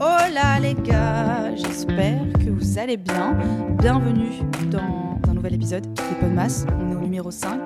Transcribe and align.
Hola 0.00 0.58
les 0.60 0.74
gars, 0.74 1.54
j'espère 1.54 2.20
que 2.34 2.50
vous 2.50 2.78
allez 2.78 2.96
bien. 2.96 3.38
Bienvenue 3.78 4.30
dans 4.70 5.18
un 5.28 5.34
nouvel 5.34 5.54
épisode 5.54 5.86
de 5.94 6.20
Podmas. 6.20 6.66
On 6.80 6.90
est 6.92 6.94
au 6.96 7.00
numéro 7.00 7.30
5. 7.30 7.60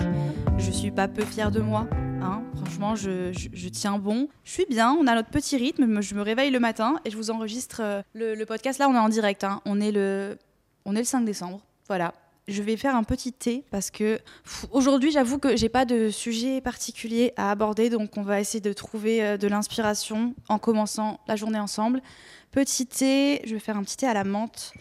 Je 0.58 0.70
suis 0.70 0.90
pas 0.90 1.08
peu 1.08 1.24
fière 1.24 1.50
de 1.50 1.60
moi. 1.60 1.86
Hein. 2.22 2.42
Franchement, 2.56 2.94
je, 2.96 3.32
je- 3.32 3.68
tiens 3.68 3.98
bon. 3.98 4.28
Je 4.44 4.50
suis 4.52 4.66
bien, 4.68 4.92
on 4.92 5.06
a 5.06 5.14
notre 5.14 5.30
petit 5.30 5.56
rythme. 5.56 5.86
Me- 5.86 6.02
Je 6.02 6.14
me 6.14 6.20
réveille 6.22 6.50
le 6.50 6.60
matin 6.60 6.96
et 7.04 7.10
je 7.10 7.16
vous 7.16 7.30
enregistre 7.30 7.80
euh, 7.82 8.02
le, 8.12 8.34
le 8.34 8.44
podcast. 8.46 8.78
Là, 8.78 8.88
on 8.90 8.94
est 8.94 8.98
en 8.98 9.08
direct. 9.08 9.42
hein. 9.44 9.60
On, 9.64 9.80
est 9.80 9.92
le, 9.92 10.36
on 10.84 10.94
est 10.94 10.98
le 11.00 11.04
5 11.04 11.24
décembre. 11.24 11.60
Voilà. 11.86 12.12
Je 12.48 12.62
vais 12.62 12.78
faire 12.78 12.96
un 12.96 13.04
petit 13.04 13.30
thé 13.34 13.62
parce 13.70 13.90
que 13.90 14.18
aujourd'hui, 14.70 15.10
j'avoue 15.10 15.38
que 15.38 15.54
j'ai 15.54 15.68
pas 15.68 15.84
de 15.84 16.08
sujet 16.08 16.62
particulier 16.62 17.34
à 17.36 17.50
aborder. 17.50 17.90
Donc, 17.90 18.16
on 18.16 18.22
va 18.22 18.40
essayer 18.40 18.62
de 18.62 18.72
trouver 18.72 19.22
euh, 19.22 19.36
de 19.36 19.46
l'inspiration 19.46 20.34
en 20.48 20.58
commençant 20.58 21.20
la 21.28 21.36
journée 21.36 21.58
ensemble. 21.58 22.00
Petit 22.50 22.86
thé, 22.86 23.42
je 23.44 23.52
vais 23.52 23.60
faire 23.60 23.76
un 23.76 23.82
petit 23.82 23.98
thé 23.98 24.06
à 24.06 24.14
la 24.14 24.24
menthe. 24.24 24.72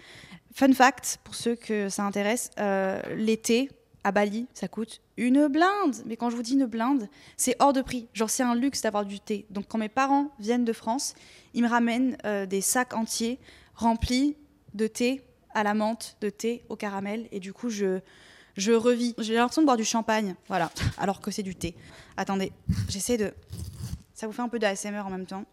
Fun 0.54 0.72
fact, 0.72 1.20
pour 1.26 1.36
ceux 1.36 1.56
que 1.56 1.90
ça 1.90 2.04
intéresse, 2.04 2.52
euh, 2.58 3.02
l'été 3.18 3.70
à 4.06 4.14
Bali, 4.14 4.48
ça 4.54 4.70
coûte 4.70 5.02
une 5.18 5.48
blinde. 5.48 5.96
Mais 6.06 6.16
quand 6.16 6.30
je 6.30 6.38
vous 6.38 6.44
dis 6.44 6.54
une 6.54 6.68
blinde, 6.68 7.10
c'est 7.36 7.58
hors 7.60 7.74
de 7.74 7.82
prix. 7.82 8.08
Genre, 8.14 8.30
c'est 8.30 8.44
un 8.44 8.56
luxe 8.56 8.82
d'avoir 8.82 9.06
du 9.06 9.20
thé. 9.20 9.46
Donc, 9.50 9.66
quand 9.68 9.78
mes 9.78 9.90
parents 9.90 10.32
viennent 10.40 10.64
de 10.64 10.72
France, 10.72 11.16
ils 11.54 11.64
me 11.64 11.68
ramènent 11.68 12.16
euh, 12.24 12.46
des 12.46 12.62
sacs 12.62 12.94
entiers 12.94 13.40
remplis 13.76 14.38
de 14.74 14.88
thé 14.88 15.27
à 15.58 15.64
la 15.64 15.74
menthe, 15.74 16.16
de 16.22 16.30
thé 16.30 16.64
au 16.70 16.76
caramel. 16.76 17.28
Et 17.32 17.40
du 17.40 17.52
coup, 17.52 17.70
je, 17.70 18.00
je 18.56 18.72
revis. 18.72 19.16
J'ai 19.18 19.34
l'impression 19.34 19.64
de 19.64 19.66
boire 19.66 19.76
du 19.76 19.84
champagne, 19.84 20.36
voilà, 20.48 20.72
alors 21.00 21.20
que 21.20 21.32
c'est 21.32 21.42
du 21.42 21.56
thé. 21.56 21.76
Attendez, 22.16 22.54
j'essaie 22.88 23.18
de. 23.18 23.34
Ça 24.14 24.28
vous 24.28 24.34
fait 24.34 24.44
un 24.44 24.50
peu 24.50 24.60
de 24.60 24.66
ASMR 24.66 25.00
en 25.00 25.10
même 25.10 25.26
temps. 25.26 25.46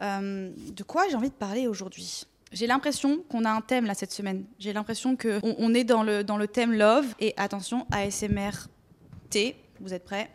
Euh, 0.00 0.50
de 0.56 0.82
quoi 0.82 1.04
j'ai 1.08 1.16
envie 1.16 1.28
de 1.28 1.34
parler 1.34 1.68
aujourd'hui? 1.68 2.24
J'ai 2.50 2.66
l'impression 2.66 3.22
qu'on 3.28 3.44
a 3.44 3.50
un 3.50 3.60
thème 3.60 3.84
là 3.84 3.94
cette 3.94 4.12
semaine. 4.12 4.44
J'ai 4.58 4.72
l'impression 4.72 5.16
qu'on 5.16 5.40
on 5.42 5.74
est 5.74 5.84
dans 5.84 6.02
le, 6.02 6.24
dans 6.24 6.38
le 6.38 6.48
thème 6.48 6.72
love. 6.72 7.06
Et 7.20 7.34
attention, 7.36 7.86
ASMR 7.90 8.52
thé. 9.28 9.56
Vous 9.80 9.92
êtes 9.92 10.04
prêts? 10.04 10.30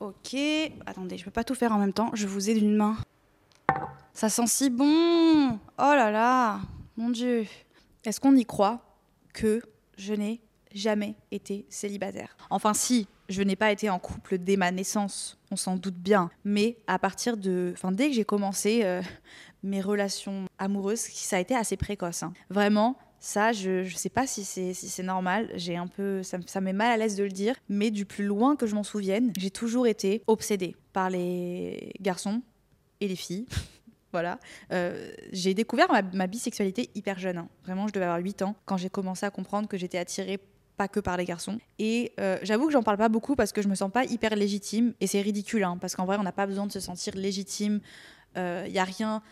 Ok. 0.00 0.36
Attendez, 0.86 1.18
je 1.18 1.24
peux 1.24 1.30
pas 1.30 1.44
tout 1.44 1.54
faire 1.54 1.72
en 1.72 1.78
même 1.78 1.92
temps. 1.92 2.10
Je 2.14 2.26
vous 2.26 2.50
ai 2.50 2.54
d'une 2.54 2.76
main. 2.76 2.96
Ça 4.12 4.28
sent 4.28 4.46
si 4.46 4.70
bon 4.70 5.58
Oh 5.78 5.92
là 5.94 6.10
là 6.10 6.60
Mon 6.96 7.10
Dieu 7.10 7.46
Est-ce 8.04 8.20
qu'on 8.20 8.34
y 8.36 8.44
croit 8.46 8.80
que 9.34 9.60
je 9.98 10.14
n'ai 10.14 10.40
jamais 10.74 11.14
été 11.30 11.66
célibataire? 11.68 12.36
Enfin 12.50 12.72
si, 12.74 13.08
je 13.28 13.42
n'ai 13.42 13.56
pas 13.56 13.72
été 13.72 13.90
en 13.90 13.98
couple 13.98 14.38
dès 14.38 14.56
ma 14.56 14.70
naissance, 14.70 15.38
on 15.50 15.56
s'en 15.56 15.76
doute 15.76 15.96
bien. 15.96 16.30
Mais 16.44 16.78
à 16.86 16.98
partir 16.98 17.36
de... 17.36 17.72
Enfin, 17.74 17.92
dès 17.92 18.08
que 18.08 18.14
j'ai 18.14 18.24
commencé 18.24 18.82
euh, 18.84 19.02
mes 19.62 19.80
relations 19.80 20.46
amoureuses, 20.58 21.00
ça 21.00 21.36
a 21.36 21.40
été 21.40 21.54
assez 21.54 21.76
précoce. 21.76 22.22
hein. 22.22 22.32
Vraiment, 22.48 22.96
ça, 23.18 23.52
je 23.52 23.84
ne 23.84 23.88
sais 23.88 24.08
pas 24.08 24.26
si 24.26 24.44
c'est 24.44 24.74
si 24.74 25.02
normal. 25.02 25.50
J'ai 25.54 25.76
un 25.76 25.86
peu... 25.86 26.22
Ça, 26.22 26.38
ça 26.46 26.60
me 26.60 26.66
met 26.66 26.72
mal 26.72 26.92
à 26.92 26.96
l'aise 26.96 27.16
de 27.16 27.24
le 27.24 27.30
dire. 27.30 27.54
Mais 27.68 27.90
du 27.90 28.04
plus 28.04 28.24
loin 28.24 28.56
que 28.56 28.66
je 28.66 28.74
m'en 28.74 28.82
souvienne, 28.82 29.32
j'ai 29.36 29.50
toujours 29.50 29.86
été 29.86 30.22
obsédée 30.26 30.76
par 30.92 31.10
les 31.10 31.92
garçons 32.00 32.42
et 33.00 33.08
les 33.08 33.16
filles. 33.16 33.46
Voilà. 34.12 34.38
Euh, 34.72 35.10
j'ai 35.30 35.52
découvert 35.52 35.88
ma, 35.90 36.26
bisexualité 36.26 36.88
hyper 36.94 37.18
jeune. 37.18 37.36
hein. 37.36 37.48
Vraiment, 37.64 37.86
je 37.86 37.92
devais 37.92 38.06
avoir 38.06 38.18
8 38.18 38.40
ans 38.40 38.54
quand 38.64 38.78
j'ai 38.78 38.88
commencé 38.88 39.26
à 39.26 39.30
comprendre 39.30 39.68
que 39.68 39.76
j'étais 39.76 39.98
attirée 39.98 40.38
pas 40.78 40.88
que 40.88 41.00
par 41.00 41.18
les 41.18 41.26
garçons. 41.26 41.58
Et 41.78 42.12
euh, 42.18 42.38
j'avoue 42.42 42.66
que 42.66 42.72
j'en 42.72 42.82
parle 42.82 42.96
pas 42.96 43.10
beaucoup 43.10 43.36
parce 43.36 43.52
que 43.52 43.60
je 43.60 43.68
me 43.68 43.74
sens 43.74 43.90
pas 43.90 44.04
hyper 44.04 44.34
légitime. 44.34 44.94
Et 45.00 45.06
c'est 45.06 45.20
ridicule, 45.20 45.64
hein, 45.64 45.76
parce 45.78 45.94
qu'en 45.96 46.06
vrai, 46.06 46.16
on 46.18 46.22
n'a 46.22 46.32
pas 46.32 46.46
besoin 46.46 46.66
de 46.66 46.72
se 46.72 46.80
sentir 46.80 47.14
légitime. 47.14 47.80
Il 48.36 48.72
y 48.72 48.78
a 48.78 48.84
rien. 48.84 49.22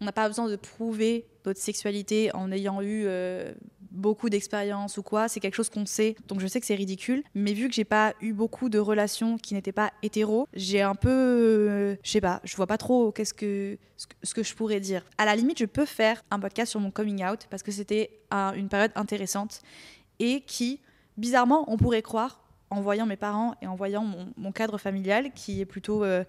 On 0.00 0.04
n'a 0.06 0.12
pas 0.12 0.26
besoin 0.28 0.48
de 0.48 0.56
prouver 0.56 1.26
notre 1.44 1.60
sexualité 1.60 2.34
en 2.34 2.50
ayant 2.52 2.80
eu 2.80 3.04
euh, 3.06 3.52
beaucoup 3.90 4.30
d'expérience 4.30 4.96
ou 4.98 5.02
quoi. 5.02 5.28
C'est 5.28 5.40
quelque 5.40 5.54
chose 5.54 5.68
qu'on 5.70 5.84
sait. 5.86 6.16
Donc 6.28 6.40
je 6.40 6.46
sais 6.46 6.60
que 6.60 6.66
c'est 6.66 6.74
ridicule. 6.74 7.22
Mais 7.34 7.52
vu 7.52 7.68
que 7.68 7.74
j'ai 7.74 7.84
pas 7.84 8.14
eu 8.20 8.32
beaucoup 8.32 8.68
de 8.68 8.78
relations 8.78 9.36
qui 9.36 9.54
n'étaient 9.54 9.72
pas 9.72 9.92
hétéro, 10.02 10.46
j'ai 10.54 10.80
un 10.82 10.94
peu. 10.94 11.10
euh, 11.10 11.96
je 12.02 12.10
sais 12.10 12.20
pas, 12.20 12.40
je 12.44 12.56
vois 12.56 12.66
pas 12.66 12.78
trop 12.78 13.12
qu'est-ce 13.12 13.34
que, 13.34 13.76
ce 14.22 14.32
que 14.34 14.42
je 14.42 14.54
pourrais 14.54 14.80
dire. 14.80 15.04
À 15.18 15.24
la 15.26 15.36
limite, 15.36 15.58
je 15.58 15.66
peux 15.66 15.84
faire 15.86 16.22
un 16.30 16.38
podcast 16.40 16.70
sur 16.70 16.80
mon 16.80 16.90
coming 16.90 17.24
out 17.24 17.46
parce 17.50 17.62
que 17.62 17.72
c'était 17.72 18.10
un- 18.30 18.52
une 18.54 18.68
période 18.68 18.92
intéressante 18.94 19.60
et 20.18 20.40
qui, 20.46 20.80
bizarrement, 21.18 21.64
on 21.70 21.76
pourrait 21.76 22.02
croire, 22.02 22.40
en 22.70 22.80
voyant 22.80 23.04
mes 23.04 23.16
parents 23.16 23.54
et 23.60 23.66
en 23.66 23.74
voyant 23.74 24.04
mon, 24.04 24.32
mon 24.36 24.52
cadre 24.52 24.78
familial, 24.78 25.32
qui 25.34 25.60
est 25.60 25.64
plutôt 25.66 26.04
euh, 26.04 26.22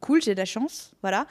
cool, 0.00 0.20
j'ai 0.22 0.34
de 0.34 0.38
la 0.38 0.44
chance, 0.44 0.92
voilà. 1.00 1.26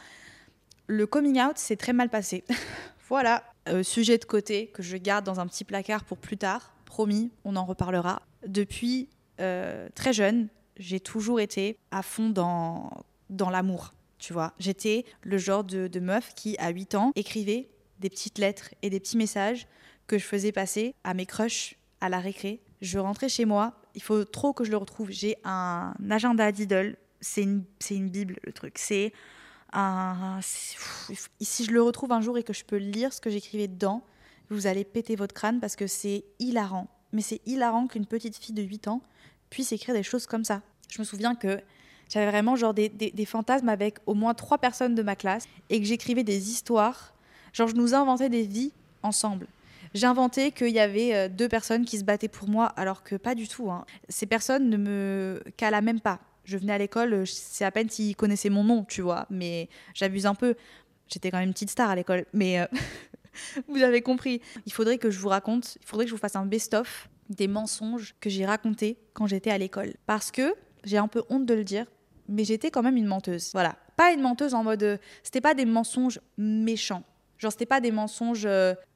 Le 0.87 1.07
coming 1.07 1.41
out 1.41 1.57
s'est 1.57 1.75
très 1.75 1.93
mal 1.93 2.09
passé. 2.09 2.43
voilà. 3.07 3.43
Euh, 3.67 3.81
sujet 3.81 4.19
de 4.19 4.25
côté 4.25 4.67
que 4.67 4.83
je 4.83 4.97
garde 4.97 5.25
dans 5.25 5.39
un 5.39 5.47
petit 5.47 5.63
placard 5.63 6.03
pour 6.03 6.17
plus 6.17 6.37
tard. 6.37 6.73
Promis, 6.85 7.31
on 7.43 7.55
en 7.55 7.65
reparlera. 7.65 8.21
Depuis 8.45 9.09
euh, 9.39 9.89
très 9.95 10.13
jeune, 10.13 10.49
j'ai 10.77 10.99
toujours 10.99 11.39
été 11.39 11.77
à 11.91 12.03
fond 12.03 12.29
dans, 12.29 12.91
dans 13.29 13.49
l'amour. 13.49 13.93
Tu 14.19 14.33
vois, 14.33 14.53
j'étais 14.59 15.05
le 15.23 15.37
genre 15.37 15.63
de, 15.63 15.99
meuf 15.99 16.33
qui, 16.35 16.55
à 16.59 16.69
8 16.69 16.95
ans, 16.95 17.11
écrivait 17.15 17.69
des 17.99 18.09
petites 18.09 18.37
lettres 18.37 18.73
et 18.81 18.89
des 18.89 18.99
petits 18.99 19.17
messages 19.17 19.67
que 20.07 20.17
je 20.17 20.23
faisais 20.23 20.51
passer 20.51 20.93
à 21.03 21.13
mes 21.13 21.25
crushs 21.25 21.75
à 22.01 22.09
la 22.09 22.19
récré. 22.19 22.61
Je 22.81 22.99
rentrais 22.99 23.29
chez 23.29 23.45
moi, 23.45 23.73
il 23.95 24.01
faut 24.01 24.23
trop 24.25 24.53
que 24.53 24.63
je 24.63 24.71
le 24.71 24.77
retrouve. 24.77 25.09
J'ai 25.11 25.37
un 25.43 25.93
agenda 26.09 26.51
d'idole, 26.51 26.97
c'est 27.19 27.43
une, 27.43 27.63
une 27.89 28.09
bible 28.09 28.37
le 28.43 28.53
truc. 28.53 28.77
C'est 28.77 29.11
Si 30.41 31.65
je 31.65 31.71
le 31.71 31.81
retrouve 31.81 32.11
un 32.11 32.21
jour 32.21 32.37
et 32.37 32.43
que 32.43 32.53
je 32.53 32.63
peux 32.63 32.77
lire 32.77 33.11
ce 33.13 33.21
que 33.21 33.29
j'écrivais 33.29 33.67
dedans, 33.67 34.01
vous 34.49 34.67
allez 34.67 34.83
péter 34.85 35.15
votre 35.15 35.33
crâne 35.33 35.59
parce 35.59 35.75
que 35.75 35.87
c'est 35.87 36.23
hilarant. 36.39 36.87
Mais 37.13 37.21
c'est 37.21 37.41
hilarant 37.45 37.87
qu'une 37.87 38.05
petite 38.05 38.37
fille 38.37 38.55
de 38.55 38.61
8 38.63 38.87
ans 38.87 39.01
puisse 39.49 39.71
écrire 39.71 39.95
des 39.95 40.03
choses 40.03 40.25
comme 40.27 40.43
ça. 40.43 40.61
Je 40.89 40.99
me 40.99 41.05
souviens 41.05 41.35
que 41.35 41.59
j'avais 42.09 42.29
vraiment 42.29 42.55
genre 42.55 42.73
des, 42.73 42.89
des- 42.89 43.25
fantasmes 43.25 43.69
avec 43.69 43.97
au 44.05 44.13
moins 44.13 44.33
trois 44.33 44.57
personnes 44.57 44.95
de 44.95 45.01
ma 45.03 45.15
classe 45.15 45.45
et 45.69 45.79
que 45.79 45.85
j'écrivais 45.85 46.23
des 46.23 46.49
histoires. 46.51 47.13
Genre, 47.53 47.67
je 47.67 47.75
nous 47.75 47.93
inventais 47.93 48.29
des 48.29 48.43
vies 48.43 48.71
ensemble. 49.01 49.47
J'ai 49.93 50.05
inventé 50.07 50.51
qu'il 50.51 50.69
y 50.69 50.79
avait 50.79 51.15
euh, 51.15 51.29
deux 51.29 51.47
personnes 51.47 51.85
qui 51.85 51.97
se 51.97 52.03
battaient 52.03 52.27
pour 52.27 52.49
moi, 52.49 52.65
alors 52.75 53.01
que 53.03 53.15
pas 53.15 53.33
du 53.33 53.47
tout. 53.47 53.71
hein. 53.71 53.85
Ces 54.09 54.25
personnes 54.25 54.69
ne 54.69 54.77
me 54.77 55.43
calaient 55.57 55.81
même 55.81 56.01
pas. 56.01 56.19
Je 56.45 56.57
venais 56.57 56.73
à 56.73 56.77
l'école, 56.77 57.13
euh, 57.13 57.25
c'est 57.25 57.65
à 57.65 57.71
peine 57.71 57.89
s'ils 57.89 58.15
connaissaient 58.15 58.49
mon 58.49 58.63
nom, 58.63 58.83
tu 58.85 59.01
vois, 59.01 59.25
mais 59.29 59.67
j'abuse 59.93 60.25
un 60.25 60.35
peu. 60.35 60.55
J'étais 61.07 61.29
quand 61.31 61.37
même 61.39 61.47
une 61.47 61.53
petite 61.53 61.69
star 61.71 61.89
à 61.89 61.95
l'école, 61.95 62.25
mais 62.33 62.59
euh, 62.59 62.65
vous 63.67 63.81
avez 63.81 64.01
compris. 64.01 64.41
Il 64.65 64.71
faudrait 64.71 64.97
que 64.97 65.09
je 65.11 65.19
vous 65.19 65.29
raconte, 65.29 65.77
il 65.81 65.85
faudrait 65.85 66.05
que 66.05 66.09
je 66.09 66.15
vous 66.15 66.19
fasse 66.21 66.35
un 66.35 66.45
best-of 66.45 67.09
des 67.29 67.47
mensonges 67.47 68.15
que 68.21 68.29
j'ai 68.29 68.45
racontés 68.45 68.97
quand 69.13 69.25
j'étais 69.27 69.49
à 69.51 69.57
l'école. 69.57 69.93
Parce 70.05 70.31
que 70.31 70.53
j'ai 70.83 70.97
un 70.97 71.07
peu 71.07 71.23
honte 71.29 71.45
de 71.45 71.53
le 71.53 71.63
dire, 71.63 71.85
mais 72.29 72.43
j'étais 72.43 72.69
quand 72.71 72.83
même 72.83 72.97
une 72.97 73.07
menteuse. 73.07 73.49
Voilà. 73.53 73.75
Pas 73.97 74.11
une 74.11 74.21
menteuse 74.21 74.53
en 74.53 74.63
mode. 74.63 74.83
euh, 74.83 74.97
C'était 75.23 75.41
pas 75.41 75.53
des 75.53 75.65
mensonges 75.65 76.19
méchants. 76.37 77.03
Genre, 77.37 77.51
c'était 77.51 77.65
pas 77.65 77.81
des 77.81 77.91
mensonges. 77.91 78.47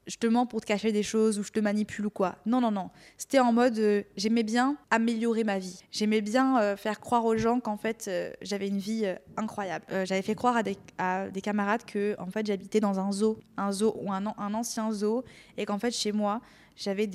Je 0.10 0.18
te 0.18 0.28
mens 0.28 0.46
pour 0.46 0.60
te 0.62 0.66
cacher 0.66 0.92
des 0.92 1.04
choses 1.04 1.40
ou 1.40 1.44
je 1.44 1.52
te 1.52 1.60
manipule 1.60 2.08
ou 2.08 2.10
quoi. 2.10 2.36
Non, 2.46 2.60
non, 2.60 2.72
non. 2.72 2.90
C'était 3.18 3.40
en 3.40 3.54
mode. 3.54 3.78
euh, 3.80 4.04
J'aimais 4.18 4.44
bien 4.44 4.76
améliorer 4.92 5.44
ma 5.44 5.60
vie. 5.60 5.80
J'aimais 5.92 6.22
bien 6.22 6.60
euh, 6.60 6.76
faire 6.76 7.00
croire 7.00 7.24
aux 7.26 7.38
gens 7.38 7.60
qu'en 7.60 7.78
fait, 7.78 8.06
euh, 8.08 8.32
j'avais 8.42 8.68
une 8.68 8.80
vie 8.80 9.06
incroyable. 9.38 9.86
J'avais 10.06 10.22
fait 10.22 10.36
croire 10.36 10.58
à 10.58 10.64
des, 10.64 11.42
camarades 11.42 11.86
que, 11.86 12.16
en 12.20 12.28
fait, 12.32 12.46
j'habitais 12.46 12.80
dans 12.80 13.00
un 13.00 13.12
zoo. 13.12 13.40
Un 13.56 13.72
zoo 13.72 13.94
ou 14.02 14.12
un, 14.12 14.26
an- 14.26 14.36
un 14.38 14.54
ancien 14.54 14.92
zoo. 14.92 15.24
Et 15.58 15.66
qu'en 15.66 15.78
fait, 15.80 15.92
chez 15.92 16.12
moi, 16.12 16.42
j'avais 16.76 17.08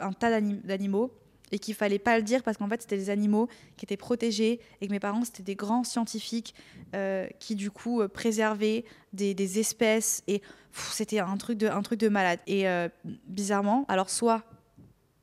un 0.00 0.12
tas 0.12 0.30
d'anim- 0.30 0.60
d'animaux 0.64 1.10
et 1.54 1.60
qu'il 1.60 1.74
fallait 1.74 2.00
pas 2.00 2.16
le 2.16 2.24
dire 2.24 2.42
parce 2.42 2.56
qu'en 2.56 2.68
fait 2.68 2.82
c'était 2.82 2.96
des 2.96 3.10
animaux 3.10 3.48
qui 3.76 3.84
étaient 3.84 3.96
protégés 3.96 4.60
et 4.80 4.88
que 4.88 4.92
mes 4.92 4.98
parents 4.98 5.24
c'était 5.24 5.44
des 5.44 5.54
grands 5.54 5.84
scientifiques 5.84 6.52
euh, 6.96 7.28
qui 7.38 7.54
du 7.54 7.70
coup 7.70 8.00
euh, 8.00 8.08
préservaient 8.08 8.84
des, 9.12 9.60
espèces 9.60 10.24
et 10.26 10.42
c'était 10.72 11.20
un 11.20 11.36
truc 11.36 11.56
de 11.56 11.68
un 11.68 11.82
truc 11.82 12.00
de 12.00 12.08
malade 12.08 12.40
et 12.48 12.68
euh, 12.68 12.88
bizarrement 13.28 13.84
alors 13.86 14.10
soit 14.10 14.42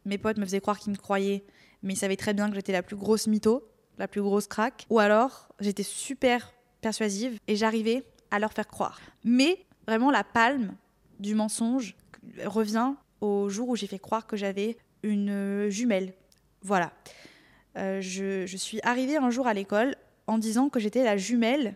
mes 0.05 0.17
potes 0.17 0.37
me 0.37 0.45
faisaient 0.45 0.61
croire 0.61 0.79
qu'ils 0.79 0.93
me 0.93 0.97
croyaient 0.97 1.43
mais 1.83 1.95
ils 1.95 1.97
savaient 1.97 2.15
très 2.15 2.33
bien 2.33 2.47
que 2.49 2.55
j'étais 2.55 2.71
la 2.71 2.81
plus 2.81 2.95
grosse 2.95 3.27
mytho 3.27 3.67
la 3.97 4.07
plus 4.07 4.21
grosse 4.21 4.47
craque 4.47 4.85
ou 4.89 4.99
alors 4.99 5.49
j'étais 5.59 5.83
super 5.83 6.53
persuasive 6.79 7.37
et 7.49 7.57
j'arrivais 7.57 8.05
à 8.31 8.39
leur 8.39 8.53
faire 8.53 8.69
croire 8.69 9.01
mais 9.25 9.65
vraiment 9.85 10.11
la 10.11 10.23
palme 10.23 10.75
du 11.19 11.35
mensonge 11.35 11.97
revient 12.45 12.93
au 13.19 13.49
jour 13.49 13.67
où 13.67 13.75
j'ai 13.75 13.87
fait 13.87 13.99
croire 13.99 14.25
que 14.27 14.37
j'avais 14.37 14.77
une 15.03 15.67
jumelle. 15.69 16.13
Voilà. 16.63 16.91
Euh, 17.77 18.01
je, 18.01 18.45
suis 18.57 18.79
arrivée 18.83 19.17
un 19.17 19.29
jour 19.29 19.47
à 19.47 19.53
l'école 19.53 19.95
en 20.27 20.37
disant 20.37 20.69
que 20.69 20.79
j'étais 20.79 21.03
la 21.03 21.17
jumelle 21.17 21.75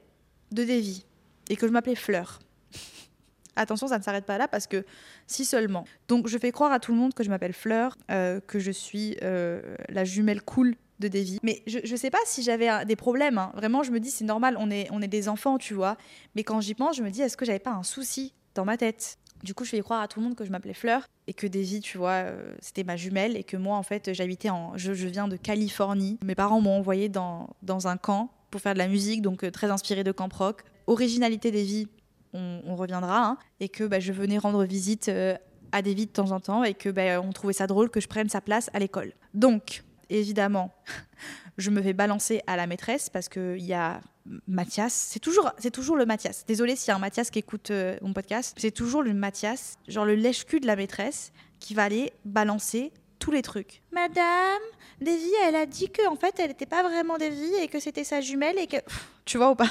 de 0.51 0.63
Davy 0.63 1.05
et 1.49 1.55
que 1.55 1.67
je 1.67 1.71
m'appelais 1.71 1.95
Fleur. 1.95 2.39
Attention, 3.55 3.87
ça 3.87 3.97
ne 3.97 4.03
s'arrête 4.03 4.25
pas 4.25 4.37
là 4.37 4.47
parce 4.47 4.67
que 4.67 4.85
si 5.27 5.45
seulement. 5.45 5.85
Donc 6.07 6.27
je 6.27 6.37
fais 6.37 6.51
croire 6.51 6.73
à 6.73 6.79
tout 6.79 6.91
le 6.91 6.97
monde 6.97 7.13
que 7.13 7.23
je 7.23 7.29
m'appelle 7.29 7.53
Fleur, 7.53 7.97
euh, 8.11 8.41
que 8.41 8.59
je 8.59 8.71
suis 8.71 9.17
euh, 9.23 9.61
la 9.87 10.03
jumelle 10.03 10.41
cool 10.41 10.75
de 10.99 11.07
Davy. 11.07 11.39
Mais 11.43 11.63
je, 11.65 11.79
ne 11.79 11.97
sais 11.97 12.09
pas 12.09 12.19
si 12.25 12.43
j'avais 12.43 12.85
des 12.85 12.95
problèmes. 12.95 13.37
Hein. 13.37 13.51
Vraiment, 13.55 13.83
je 13.83 13.91
me 13.91 13.99
dis 13.99 14.11
c'est 14.11 14.25
normal, 14.25 14.57
on 14.59 14.69
est, 14.69 14.87
on 14.91 15.01
est 15.01 15.07
des 15.07 15.29
enfants, 15.29 15.57
tu 15.57 15.73
vois. 15.73 15.97
Mais 16.35 16.43
quand 16.43 16.59
j'y 16.59 16.73
pense, 16.73 16.97
je 16.97 17.03
me 17.03 17.09
dis 17.09 17.21
est-ce 17.21 17.37
que 17.37 17.45
j'avais 17.45 17.59
pas 17.59 17.71
un 17.71 17.83
souci 17.83 18.33
dans 18.53 18.65
ma 18.65 18.75
tête? 18.75 19.17
Du 19.43 19.53
coup, 19.53 19.63
je 19.63 19.71
fais 19.71 19.81
croire 19.81 20.01
à 20.01 20.07
tout 20.07 20.19
le 20.19 20.25
monde 20.25 20.35
que 20.35 20.45
je 20.45 20.51
m'appelais 20.51 20.73
Fleur 20.73 21.07
et 21.27 21.33
que 21.33 21.45
Daisy, 21.47 21.81
tu 21.81 21.97
vois, 21.97 22.11
euh, 22.11 22.55
c'était 22.61 22.83
ma 22.83 22.95
jumelle 22.95 23.37
et 23.37 23.43
que 23.43 23.57
moi, 23.57 23.77
en 23.77 23.83
fait, 23.83 24.13
j'habitais 24.13 24.49
en. 24.49 24.77
Je, 24.77 24.91
viens 24.91 25.27
de 25.27 25.35
Californie. 25.35 26.17
Mes 26.23 26.35
parents 26.35 26.61
m'ont 26.61 26.77
envoyé 26.77 27.09
dans, 27.09 27.49
dans 27.61 27.87
un 27.87 27.97
camp 27.97 28.31
pour 28.49 28.61
faire 28.61 28.73
de 28.73 28.79
la 28.79 28.87
musique, 28.87 29.21
donc 29.21 29.43
euh, 29.43 29.51
très 29.51 29.69
inspiré 29.69 30.03
de 30.03 30.11
camp 30.11 30.31
rock. 30.33 30.63
Originalité 30.87 31.51
des 31.51 31.87
on, 32.33 32.75
reviendra, 32.75 33.25
hein, 33.25 33.37
et 33.59 33.69
que 33.69 33.85
bah, 33.85 33.99
je 33.99 34.11
venais 34.11 34.37
rendre 34.37 34.65
visite 34.65 35.07
euh, 35.07 35.35
à 35.71 35.81
Davy 35.81 36.05
de 36.05 36.11
temps 36.11 36.31
en 36.31 36.39
temps 36.39 36.63
et 36.63 36.73
que 36.73 36.89
bah, 36.89 37.21
on 37.21 37.31
trouvait 37.31 37.53
ça 37.53 37.65
drôle 37.65 37.89
que 37.89 38.01
je 38.01 38.07
prenne 38.07 38.29
sa 38.29 38.41
place 38.41 38.69
à 38.73 38.79
l'école. 38.79 39.13
Donc, 39.33 39.83
évidemment, 40.09 40.71
je 41.57 41.69
me 41.69 41.81
fais 41.81 41.93
balancer 41.93 42.41
à 42.47 42.57
la 42.57 42.67
maîtresse 42.67 43.09
parce 43.09 43.29
qu'il 43.29 43.63
y 43.63 43.73
a 43.73 44.01
Mathias, 44.47 44.93
c'est 44.93 45.19
toujours, 45.19 45.51
c'est 45.57 45.71
toujours 45.71 45.95
le 45.95 46.05
Mathias. 46.05 46.45
Désolé 46.47 46.75
s'il 46.75 46.89
y 46.89 46.91
a 46.91 46.95
un 46.95 46.99
Mathias 46.99 47.29
qui 47.29 47.39
écoute 47.39 47.71
euh, 47.71 47.97
mon 48.01 48.13
podcast. 48.13 48.55
C'est 48.57 48.71
toujours 48.71 49.03
le 49.03 49.13
Mathias, 49.13 49.77
genre 49.87 50.05
le 50.05 50.15
lèche-cul 50.15 50.59
de 50.59 50.67
la 50.67 50.75
maîtresse, 50.75 51.31
qui 51.59 51.73
va 51.73 51.83
aller 51.83 52.11
balancer 52.25 52.91
tous 53.19 53.31
les 53.31 53.41
trucs. 53.41 53.81
Madame, 53.91 54.61
Davy, 55.01 55.31
elle 55.43 55.55
a 55.55 55.65
dit 55.65 55.89
que 55.89 56.07
en 56.07 56.15
fait, 56.15 56.39
elle 56.39 56.49
n'était 56.49 56.65
pas 56.65 56.83
vraiment 56.83 57.17
Davy 57.17 57.53
et 57.61 57.67
que 57.67 57.79
c'était 57.79 58.03
sa 58.03 58.21
jumelle 58.21 58.57
et 58.57 58.67
que. 58.67 58.77
tu 59.25 59.37
vois 59.37 59.51
ou 59.51 59.55
pas? 59.55 59.69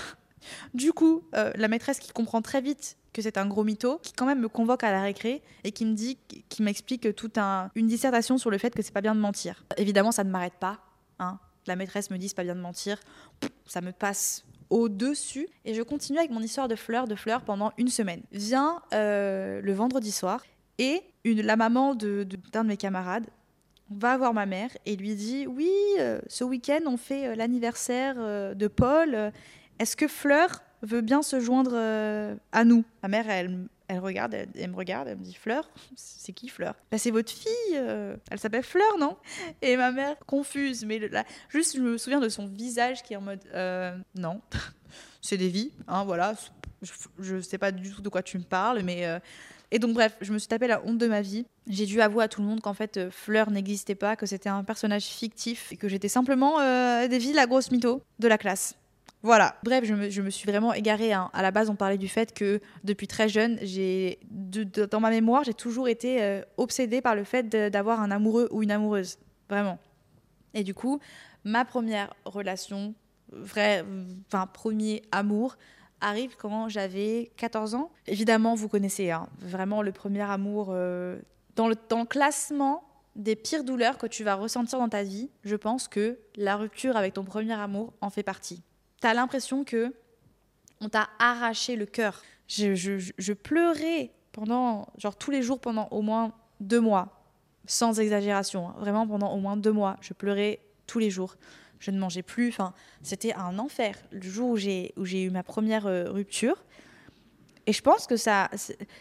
Du 0.74 0.92
coup, 0.92 1.22
euh, 1.34 1.52
la 1.54 1.68
maîtresse 1.68 1.98
qui 1.98 2.12
comprend 2.12 2.42
très 2.42 2.60
vite 2.60 2.96
que 3.12 3.22
c'est 3.22 3.38
un 3.38 3.46
gros 3.46 3.64
mytho, 3.64 3.98
qui 4.02 4.12
quand 4.12 4.26
même 4.26 4.40
me 4.40 4.48
convoque 4.48 4.84
à 4.84 4.90
la 4.90 5.00
récré 5.00 5.42
et 5.62 5.72
qui 5.72 5.86
me 5.86 5.94
dit, 5.94 6.18
qui 6.48 6.62
m'explique 6.62 7.14
toute 7.14 7.38
un, 7.38 7.70
une 7.74 7.86
dissertation 7.86 8.38
sur 8.38 8.50
le 8.50 8.58
fait 8.58 8.74
que 8.74 8.82
c'est 8.82 8.92
pas 8.92 9.00
bien 9.00 9.14
de 9.14 9.20
mentir. 9.20 9.64
Évidemment, 9.76 10.12
ça 10.12 10.24
ne 10.24 10.30
m'arrête 10.30 10.58
pas. 10.60 10.80
Hein 11.18 11.38
la 11.66 11.76
maîtresse 11.76 12.10
me 12.10 12.18
dit 12.18 12.28
c'est 12.28 12.36
pas 12.36 12.44
bien 12.44 12.54
de 12.54 12.60
mentir, 12.60 12.98
ça 13.66 13.80
me 13.80 13.92
passe 13.92 14.44
au-dessus. 14.70 15.48
Et 15.64 15.74
je 15.74 15.82
continue 15.82 16.18
avec 16.18 16.30
mon 16.30 16.40
histoire 16.40 16.68
de 16.68 16.76
fleurs, 16.76 17.06
de 17.06 17.14
fleurs 17.14 17.42
pendant 17.42 17.72
une 17.78 17.88
semaine. 17.88 18.22
Vient 18.32 18.82
euh, 18.92 19.60
le 19.60 19.72
vendredi 19.72 20.12
soir 20.12 20.44
et 20.78 21.02
la 21.24 21.56
maman 21.56 21.94
d'un 21.94 22.06
de, 22.06 22.24
de, 22.24 22.60
mes 22.62 22.76
camarades 22.76 23.26
va 23.90 24.16
voir 24.16 24.34
ma 24.34 24.46
mère 24.46 24.70
et 24.86 24.96
lui 24.96 25.14
dit 25.14 25.46
Oui, 25.46 25.70
euh, 25.98 26.20
ce 26.26 26.44
week-end 26.44 26.80
on 26.86 26.96
fait 26.96 27.28
euh, 27.28 27.34
l'anniversaire 27.34 28.16
de 28.54 28.66
Paul. 28.66 29.32
Est-ce 29.78 29.96
que 29.96 30.08
Fleur 30.08 30.62
veut 30.82 31.00
bien 31.00 31.22
se 31.22 31.40
joindre 31.40 31.74
à 32.52 32.64
nous? 32.64 32.84
Ma 33.02 33.08
mère, 33.08 33.28
elle, 33.28 33.68
elle 33.88 33.98
regarde, 33.98 34.34
elle, 34.34 34.70
me 34.70 34.76
regarde, 34.76 35.08
elle 35.08 35.18
me 35.18 35.24
dit 35.24 35.34
Fleur, 35.34 35.68
c'est 35.96 36.32
qui 36.32 36.48
Fleur? 36.48 36.74
Bah, 36.90 36.98
C'est 36.98 37.10
votre 37.10 37.30
fille, 37.30 37.74
euh, 37.74 38.16
elle 38.30 38.38
s'appelle 38.38 38.62
Fleur, 38.62 38.98
non? 38.98 39.16
Et 39.62 39.76
ma 39.76 39.92
mère, 39.92 40.16
confuse, 40.26 40.84
mais 40.84 40.98
là, 40.98 41.24
juste 41.48 41.76
je 41.76 41.82
me 41.82 41.98
souviens 41.98 42.20
de 42.20 42.28
son 42.28 42.46
visage 42.46 43.02
qui 43.02 43.12
est 43.12 43.16
en 43.16 43.20
mode 43.20 43.40
euh, 43.54 43.96
Non, 44.14 44.40
c'est 45.20 45.36
des 45.36 45.72
hein, 45.86 46.04
voilà, 46.04 46.34
je, 47.18 47.34
ne 47.34 47.40
sais 47.40 47.58
pas 47.58 47.72
du 47.72 47.90
tout 47.90 48.02
de 48.02 48.08
quoi 48.08 48.22
tu 48.22 48.38
me 48.38 48.44
parles, 48.44 48.82
mais. 48.82 49.06
Euh, 49.06 49.18
et 49.70 49.80
donc, 49.80 49.94
bref, 49.94 50.16
je 50.20 50.32
me 50.32 50.38
suis 50.38 50.46
tapé 50.46 50.68
la 50.68 50.84
honte 50.84 50.98
de 50.98 51.08
ma 51.08 51.20
vie. 51.20 51.46
J'ai 51.66 51.86
dû 51.86 52.00
avouer 52.00 52.22
à 52.22 52.28
tout 52.28 52.40
le 52.40 52.46
monde 52.46 52.60
qu'en 52.60 52.74
fait, 52.74 53.10
Fleur 53.10 53.50
n'existait 53.50 53.96
pas, 53.96 54.14
que 54.14 54.24
c'était 54.24 54.48
un 54.48 54.62
personnage 54.62 55.04
fictif 55.04 55.72
et 55.72 55.76
que 55.76 55.88
j'étais 55.88 56.08
simplement 56.08 56.58
des 57.08 57.18
vies 57.18 57.32
la 57.32 57.46
grosse 57.46 57.72
mytho 57.72 58.00
de 58.20 58.28
la 58.28 58.38
classe. 58.38 58.76
Voilà. 59.24 59.56
Bref, 59.62 59.84
je 59.84 60.20
me, 60.20 60.30
suis 60.30 60.46
vraiment 60.46 60.74
égarée. 60.74 61.14
Hein. 61.14 61.30
À 61.32 61.40
la 61.40 61.50
base, 61.50 61.70
on 61.70 61.76
parlait 61.76 61.96
du 61.96 62.08
fait 62.08 62.34
que 62.34 62.60
depuis 62.84 63.06
très 63.06 63.26
jeune, 63.26 63.58
j'ai, 63.62 64.18
dans 64.28 65.00
ma 65.00 65.08
mémoire, 65.08 65.44
j'ai 65.44 65.54
toujours 65.54 65.88
été 65.88 66.22
euh, 66.22 66.42
obsédée 66.58 67.00
par 67.00 67.16
le 67.16 67.24
fait 67.24 67.48
d'avoir 67.48 68.02
un 68.02 68.10
amoureux 68.10 68.48
ou 68.50 68.62
une 68.62 68.70
amoureuse. 68.70 69.16
Vraiment. 69.48 69.78
Et 70.52 70.62
du 70.62 70.74
coup, 70.74 71.00
ma 71.42 71.64
première 71.64 72.12
relation, 72.26 72.94
vrai, 73.32 73.82
enfin, 74.26 74.46
premier 74.46 75.00
amour, 75.10 75.56
arrive 76.02 76.36
quand 76.36 76.68
j'avais 76.68 77.32
14 77.38 77.76
ans. 77.76 77.90
Évidemment, 78.06 78.54
vous 78.54 78.68
connaissez 78.68 79.10
hein, 79.10 79.26
vraiment 79.38 79.80
le 79.80 79.92
premier 79.92 80.20
amour 80.20 80.68
euh, 80.68 81.18
dans, 81.56 81.68
le, 81.68 81.76
dans 81.88 82.00
le 82.00 82.04
classement 82.04 82.84
des 83.16 83.36
pires 83.36 83.64
douleurs 83.64 83.96
que 83.96 84.06
tu 84.06 84.22
vas 84.22 84.34
ressentir 84.34 84.78
dans 84.78 84.90
ta 84.90 85.02
vie. 85.02 85.30
Je 85.44 85.56
pense 85.56 85.88
que 85.88 86.18
la 86.36 86.56
rupture 86.56 86.98
avec 86.98 87.14
ton 87.14 87.24
premier 87.24 87.54
amour 87.54 87.94
en 88.02 88.10
fait 88.10 88.22
partie 88.22 88.62
t'as 89.04 89.12
l'impression 89.12 89.64
que 89.64 89.92
on 90.80 90.88
t'a 90.88 91.10
arraché 91.18 91.76
le 91.76 91.84
cœur. 91.84 92.22
Je, 92.48 93.32
pleurais 93.34 94.10
pendant, 94.32 94.88
genre 94.96 95.16
tous 95.16 95.30
les 95.30 95.42
jours 95.42 95.60
pendant 95.60 95.88
au 95.90 96.00
moins 96.00 96.32
deux 96.60 96.80
mois, 96.80 97.20
sans 97.66 98.00
exagération, 98.00 98.70
hein. 98.70 98.74
vraiment 98.78 99.06
pendant 99.06 99.30
au 99.34 99.36
moins 99.36 99.58
deux 99.58 99.72
mois, 99.72 99.98
je 100.00 100.14
pleurais 100.14 100.60
tous 100.86 101.00
les 101.00 101.10
jours. 101.10 101.36
Je 101.80 101.90
ne 101.90 101.98
mangeais 101.98 102.22
plus, 102.22 102.48
enfin, 102.48 102.72
c'était 103.02 103.34
un 103.34 103.58
enfer. 103.58 103.94
Le 104.10 104.22
jour 104.22 104.48
où 104.48 104.56
j'ai 104.56 104.94
j'ai 105.02 105.24
eu 105.24 105.30
ma 105.30 105.42
première 105.42 105.86
euh, 105.86 106.10
rupture, 106.10 106.64
et 107.66 107.74
je 107.74 107.82
pense 107.82 108.06
que 108.06 108.16
ça, 108.16 108.48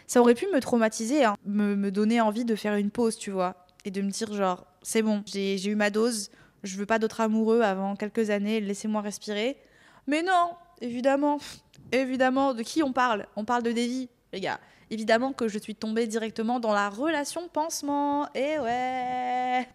ça 0.06 0.20
aurait 0.20 0.34
pu 0.34 0.46
me 0.52 0.60
traumatiser, 0.60 1.24
hein. 1.24 1.34
me, 1.46 1.76
me, 1.76 1.90
donner 1.90 2.20
envie 2.20 2.44
de 2.44 2.56
faire 2.56 2.74
une 2.74 2.90
pause, 2.90 3.16
tu 3.16 3.30
vois, 3.30 3.66
et 3.86 3.90
de 3.90 4.02
me 4.02 4.10
dire 4.10 4.30
genre, 4.34 4.66
c'est 4.82 5.00
bon, 5.00 5.22
j'ai 5.24 5.66
eu 5.66 5.76
ma 5.76 5.88
dose, 5.88 6.30
je 6.62 6.76
veux 6.76 6.84
pas 6.84 6.98
d'autres 6.98 7.22
amoureux 7.22 7.62
avant 7.62 7.96
quelques 7.96 8.28
années, 8.28 8.60
laissez-moi 8.60 9.00
respirer. 9.00 9.56
Mais 10.06 10.22
non, 10.22 10.54
évidemment, 10.80 11.38
évidemment, 11.92 12.54
de 12.54 12.62
qui 12.62 12.82
on 12.82 12.92
parle? 12.92 13.26
On 13.36 13.44
parle 13.44 13.62
de 13.62 13.72
Davy, 13.72 14.08
les 14.32 14.40
gars. 14.40 14.60
Évidemment 14.90 15.32
que 15.32 15.48
je 15.48 15.58
suis 15.58 15.74
tombée 15.74 16.06
directement 16.06 16.60
dans 16.60 16.72
la 16.72 16.90
relation 16.90 17.48
pansement. 17.48 18.28
Et 18.34 18.58
ouais 18.58 19.66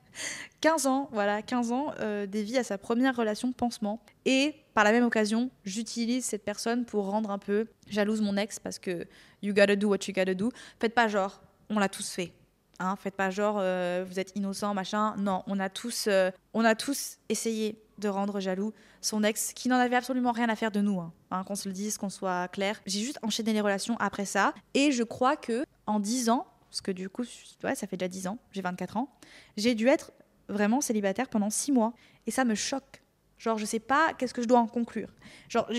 15 0.61 0.87
ans, 0.87 1.09
voilà, 1.11 1.41
15 1.41 1.71
ans, 1.71 1.93
euh, 1.99 2.25
Davy 2.25 2.57
a 2.57 2.63
sa 2.63 2.77
première 2.77 3.15
relation 3.15 3.51
pansement. 3.51 4.01
Et 4.25 4.55
par 4.73 4.83
la 4.83 4.91
même 4.91 5.03
occasion, 5.03 5.49
j'utilise 5.65 6.25
cette 6.25 6.43
personne 6.43 6.85
pour 6.85 7.09
rendre 7.09 7.31
un 7.31 7.37
peu 7.37 7.67
jalouse 7.87 8.21
mon 8.21 8.37
ex 8.37 8.59
parce 8.59 8.77
que 8.77 9.05
you 9.41 9.53
gotta 9.53 9.75
do 9.75 9.87
what 9.89 9.99
you 10.07 10.13
gotta 10.13 10.33
do. 10.33 10.51
Faites 10.79 10.93
pas 10.93 11.07
genre, 11.07 11.41
on 11.69 11.79
l'a 11.79 11.89
tous 11.89 12.09
fait. 12.11 12.33
Hein, 12.79 12.95
faites 12.95 13.15
pas 13.15 13.29
genre, 13.29 13.57
euh, 13.59 14.05
vous 14.07 14.19
êtes 14.19 14.31
innocent, 14.35 14.73
machin. 14.73 15.15
Non, 15.17 15.43
on 15.47 15.59
a 15.59 15.69
tous, 15.69 16.05
euh, 16.07 16.31
on 16.53 16.63
a 16.63 16.75
tous 16.75 17.17
essayé 17.29 17.81
de 17.99 18.09
rendre 18.09 18.39
jaloux 18.39 18.73
son 19.01 19.23
ex, 19.23 19.53
qui 19.53 19.69
n'en 19.69 19.77
avait 19.77 19.95
absolument 19.95 20.31
rien 20.31 20.49
à 20.49 20.55
faire 20.55 20.71
de 20.71 20.81
nous, 20.81 20.99
hein. 20.99 21.13
Hein, 21.31 21.43
qu'on 21.43 21.55
se 21.55 21.67
le 21.67 21.73
dise, 21.73 21.97
qu'on 21.97 22.09
soit 22.09 22.47
clair. 22.47 22.81
J'ai 22.85 23.01
juste 23.01 23.19
enchaîné 23.21 23.53
les 23.53 23.61
relations 23.61 23.95
après 23.99 24.25
ça, 24.25 24.53
et 24.73 24.91
je 24.91 25.03
crois 25.03 25.35
que 25.35 25.65
en 25.85 25.99
10 25.99 26.29
ans, 26.29 26.47
parce 26.69 26.81
que 26.81 26.91
du 26.91 27.09
coup, 27.09 27.23
ouais, 27.63 27.75
ça 27.75 27.87
fait 27.87 27.97
déjà 27.97 28.07
10 28.07 28.27
ans, 28.27 28.37
j'ai 28.51 28.61
24 28.61 28.97
ans, 28.97 29.09
j'ai 29.57 29.75
dû 29.75 29.87
être 29.87 30.11
vraiment 30.47 30.81
célibataire 30.81 31.29
pendant 31.29 31.49
6 31.49 31.71
mois, 31.71 31.93
et 32.27 32.31
ça 32.31 32.45
me 32.45 32.55
choque. 32.55 33.01
Genre, 33.37 33.57
je 33.57 33.65
sais 33.65 33.79
pas 33.79 34.13
qu'est-ce 34.17 34.33
que 34.33 34.41
je 34.41 34.47
dois 34.47 34.59
en 34.59 34.67
conclure. 34.67 35.09
Genre, 35.47 35.69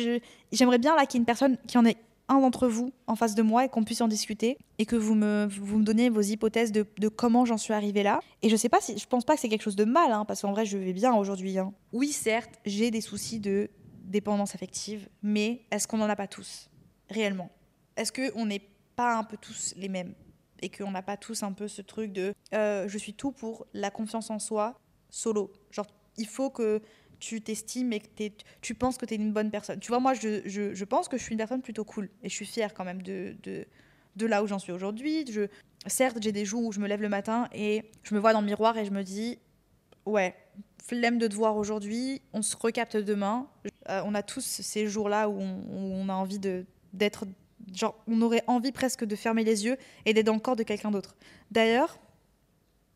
j'aimerais 0.51 0.79
bien 0.79 0.97
là 0.97 1.05
qu'il 1.05 1.19
y 1.19 1.19
ait 1.19 1.23
une 1.23 1.27
personne 1.27 1.59
qui 1.67 1.77
en 1.77 1.85
ait 1.85 1.99
un 2.31 2.41
d'entre 2.41 2.69
vous 2.69 2.93
en 3.07 3.17
face 3.17 3.35
de 3.35 3.43
moi 3.43 3.65
et 3.65 3.69
qu'on 3.69 3.85
puisse 3.85 4.01
en 4.01 4.09
discuter 4.09 4.57
et 4.79 4.87
que 4.87 4.97
vous 4.97 5.15
me, 5.15 5.47
vous 5.51 5.79
me 5.79 5.85
donniez 5.85 6.09
vos 6.09 6.21
hypothèses 6.21 6.73
de, 6.73 6.85
comment 7.09 7.45
j'en 7.45 7.59
suis 7.59 7.75
arrivée 7.75 8.03
là. 8.03 8.21
Et 8.43 8.49
je 8.49 8.57
sais 8.57 8.69
pas 8.69 8.81
si, 8.81 8.97
je 8.97 9.07
pense 9.07 9.25
pas 9.25 9.35
que 9.35 9.41
c'est 9.41 9.49
quelque 9.49 9.63
chose 9.63 9.77
de 9.77 9.85
mal, 9.85 10.13
hein, 10.13 10.25
parce 10.25 10.43
qu'en 10.43 10.53
vrai, 10.53 10.65
je 10.65 10.79
vais 10.79 10.93
bien 10.93 11.13
aujourd'hui. 11.15 11.59
Hein. 11.59 11.75
Oui, 11.93 12.13
certes, 12.13 12.59
j'ai 12.65 12.91
des 12.91 13.01
soucis 13.01 13.41
de 13.41 13.69
dépendance 14.05 14.55
affective, 14.55 15.09
mais 15.23 15.63
est-ce 15.71 15.87
qu'on 15.87 15.99
n'en 15.99 16.09
a 16.09 16.17
pas 16.17 16.29
tous, 16.29 16.71
réellement? 17.11 17.51
Est-ce 17.97 18.13
qu'on 18.13 18.47
n'est 18.47 18.67
pas 18.97 19.17
un 19.17 19.25
peu 19.25 19.37
tous 19.37 19.75
les 19.77 19.89
mêmes 19.89 20.15
et 20.63 20.71
qu'on 20.71 20.91
n'a 20.91 21.03
pas 21.03 21.17
tous 21.17 21.43
un 21.43 21.53
peu 21.53 21.69
ce 21.69 21.83
truc 21.83 22.13
de 22.13 22.33
euh, 22.55 22.87
je 22.87 22.99
suis 22.99 23.15
tout 23.15 23.33
pour 23.33 23.67
la 23.75 23.91
confiance 23.91 24.31
en 24.31 24.39
soi 24.39 24.79
solo? 25.11 25.53
Genre, 25.71 25.87
il 26.17 26.27
faut 26.27 26.51
que 26.51 26.81
tu 27.21 27.41
t'estimes 27.41 27.93
et 27.93 28.01
que 28.01 28.09
tu 28.61 28.75
penses 28.75 28.97
que 28.97 29.07
tu 29.07 29.15
es 29.15 29.17
une 29.17 29.33
bonne 29.33 29.51
personne. 29.51 29.79
Tu 29.79 29.89
vois, 29.89 30.01
moi, 30.01 30.15
je, 30.15 30.41
je, 30.47 30.85
pense 30.85 31.09
que 31.09 31.17
je 31.17 31.23
suis 31.23 31.33
une 31.33 31.39
personne 31.39 31.63
plutôt 31.63 31.85
cool 31.85 32.09
et 32.23 32.29
je 32.29 32.35
suis 32.35 32.47
fière 32.47 32.75
quand 32.75 32.85
même 32.85 33.03
de, 33.03 33.37
de, 33.43 33.67
de 34.17 34.27
là 34.27 34.43
où 34.43 34.47
j'en 34.47 34.59
suis 34.59 34.73
aujourd'hui. 34.73 35.25
Je, 35.31 35.43
certes, 35.87 36.19
j'ai 36.21 36.33
des 36.33 36.45
jours 36.45 36.65
où 36.65 36.73
je 36.73 36.81
me 36.81 36.89
lève 36.89 37.03
le 37.03 37.09
matin 37.09 37.49
et 37.53 37.85
je 38.03 38.15
me 38.15 38.21
vois 38.21 38.33
dans 38.33 38.41
le 38.41 38.47
miroir 38.47 38.77
et 38.79 38.85
je 38.85 38.91
me 38.91 39.05
dis 39.05 39.39
ouais, 40.07 40.35
flemme 40.85 41.19
de 41.19 41.27
te 41.27 41.35
voir 41.35 41.57
aujourd'hui, 41.57 42.23
on 42.33 42.43
se 42.43 42.57
recapte 42.57 42.97
demain. 42.97 43.49
Euh, 43.89 44.03
on 44.05 44.15
a 44.15 44.23
tous 44.23 44.41
ces 44.41 44.87
jours-là 44.87 45.29
où, 45.29 45.39
on, 45.41 46.09
a 46.09 46.15
envie 46.15 46.39
d'être 46.93 47.27
genre 47.75 48.03
on 48.09 48.23
aurait 48.23 48.43
envie 48.47 48.73
presque 48.73 49.05
de 49.05 49.15
fermer 49.15 49.45
les 49.45 49.65
yeux 49.67 49.77
et 50.07 50.15
d'être 50.15 50.27
dans 50.27 50.35
le 50.35 50.41
corps 50.41 50.57
de 50.57 50.63
quelqu'un 50.63 50.91
d'autre. 50.91 51.15
D'ailleurs, 51.51 51.99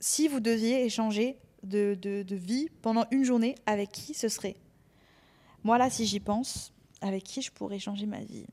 si 0.00 0.28
vous 0.28 0.40
deviez 0.40 0.84
échanger 0.84 1.36
de, 1.64 1.94
de, 2.00 2.36
vie 2.36 2.68
pendant 2.82 3.06
une 3.10 3.24
journée, 3.24 3.54
avec 3.66 3.90
qui 3.90 4.14
ce 4.14 4.28
serait 4.28 4.56
Moi 5.62 5.78
là, 5.78 5.90
si 5.90 6.06
j'y 6.06 6.20
pense, 6.20 6.72
avec 7.00 7.24
qui 7.24 7.42
je 7.42 7.50
pourrais 7.50 7.78
changer 7.78 8.06
ma 8.06 8.20
vie 8.20 8.46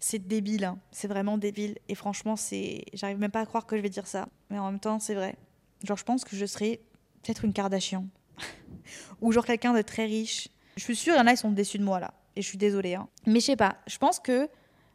C'est 0.00 0.26
débile, 0.26 0.64
hein. 0.64 0.78
c'est 0.90 1.08
vraiment 1.08 1.38
débile. 1.38 1.78
Et 1.88 1.94
franchement, 1.94 2.36
c'est, 2.36 2.84
j'arrive 2.92 3.18
même 3.18 3.30
pas 3.30 3.40
à 3.40 3.46
croire 3.46 3.66
que 3.66 3.76
je 3.76 3.82
vais 3.82 3.90
dire 3.90 4.06
ça, 4.06 4.28
mais 4.50 4.58
en 4.58 4.70
même 4.70 4.80
temps, 4.80 4.98
c'est 4.98 5.14
vrai. 5.14 5.36
Genre, 5.82 5.96
je 5.96 6.04
pense 6.04 6.24
que 6.24 6.36
je 6.36 6.46
serais 6.46 6.80
peut-être 7.22 7.44
une 7.44 7.52
Kardashian 7.52 8.06
ou 9.20 9.32
genre 9.32 9.44
quelqu'un 9.44 9.72
de 9.72 9.82
très 9.82 10.06
riche. 10.06 10.48
Je 10.76 10.82
suis 10.82 10.96
sûre, 10.96 11.14
il 11.14 11.18
y 11.18 11.20
en 11.20 11.26
a, 11.26 11.32
ils 11.32 11.36
sont 11.36 11.52
déçus 11.52 11.78
de 11.78 11.84
moi 11.84 12.00
là. 12.00 12.14
Et 12.36 12.42
je 12.42 12.48
suis 12.48 12.58
désolée. 12.58 12.94
Hein. 12.94 13.08
Mais 13.26 13.40
je 13.40 13.46
sais 13.46 13.56
pas, 13.56 13.78
je 13.86 13.98
pense 13.98 14.18
que 14.18 14.48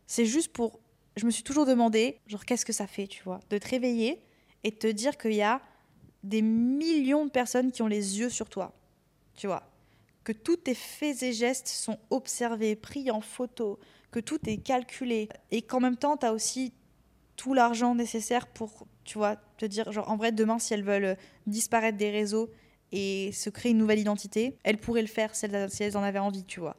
c'est 0.07 0.25
juste 0.25 0.51
pour. 0.51 0.79
Je 1.15 1.25
me 1.25 1.31
suis 1.31 1.43
toujours 1.43 1.65
demandé, 1.65 2.19
genre, 2.27 2.45
qu'est-ce 2.45 2.65
que 2.65 2.73
ça 2.73 2.87
fait, 2.87 3.07
tu 3.07 3.23
vois, 3.23 3.39
de 3.49 3.57
te 3.57 3.67
réveiller 3.67 4.21
et 4.63 4.71
de 4.71 4.75
te 4.75 4.87
dire 4.87 5.17
qu'il 5.17 5.33
y 5.33 5.41
a 5.41 5.61
des 6.23 6.41
millions 6.41 7.25
de 7.25 7.31
personnes 7.31 7.71
qui 7.71 7.81
ont 7.81 7.87
les 7.87 8.19
yeux 8.19 8.29
sur 8.29 8.49
toi, 8.49 8.73
tu 9.35 9.47
vois. 9.47 9.63
Que 10.23 10.31
tous 10.31 10.57
tes 10.57 10.75
faits 10.75 11.23
et 11.23 11.33
gestes 11.33 11.67
sont 11.67 11.97
observés, 12.09 12.75
pris 12.75 13.09
en 13.09 13.21
photo, 13.21 13.79
que 14.11 14.19
tout 14.19 14.39
est 14.47 14.57
calculé. 14.57 15.29
Et 15.51 15.61
qu'en 15.61 15.79
même 15.79 15.97
temps, 15.97 16.17
tu 16.17 16.25
as 16.25 16.33
aussi 16.33 16.73
tout 17.35 17.53
l'argent 17.53 17.95
nécessaire 17.95 18.47
pour, 18.47 18.85
tu 19.05 19.17
vois, 19.17 19.37
te 19.57 19.65
dire, 19.65 19.91
genre, 19.91 20.09
en 20.09 20.17
vrai, 20.17 20.31
demain, 20.31 20.59
si 20.59 20.73
elles 20.73 20.83
veulent 20.83 21.17
disparaître 21.47 21.97
des 21.97 22.11
réseaux 22.11 22.49
et 22.91 23.31
se 23.31 23.49
créer 23.49 23.71
une 23.71 23.77
nouvelle 23.77 23.99
identité, 23.99 24.57
elles 24.63 24.77
pourraient 24.77 25.01
le 25.01 25.07
faire 25.07 25.35
si 25.35 25.45
elles, 25.45 25.97
en 25.97 26.03
avaient 26.03 26.19
envie, 26.19 26.43
tu 26.43 26.59
vois. 26.59 26.75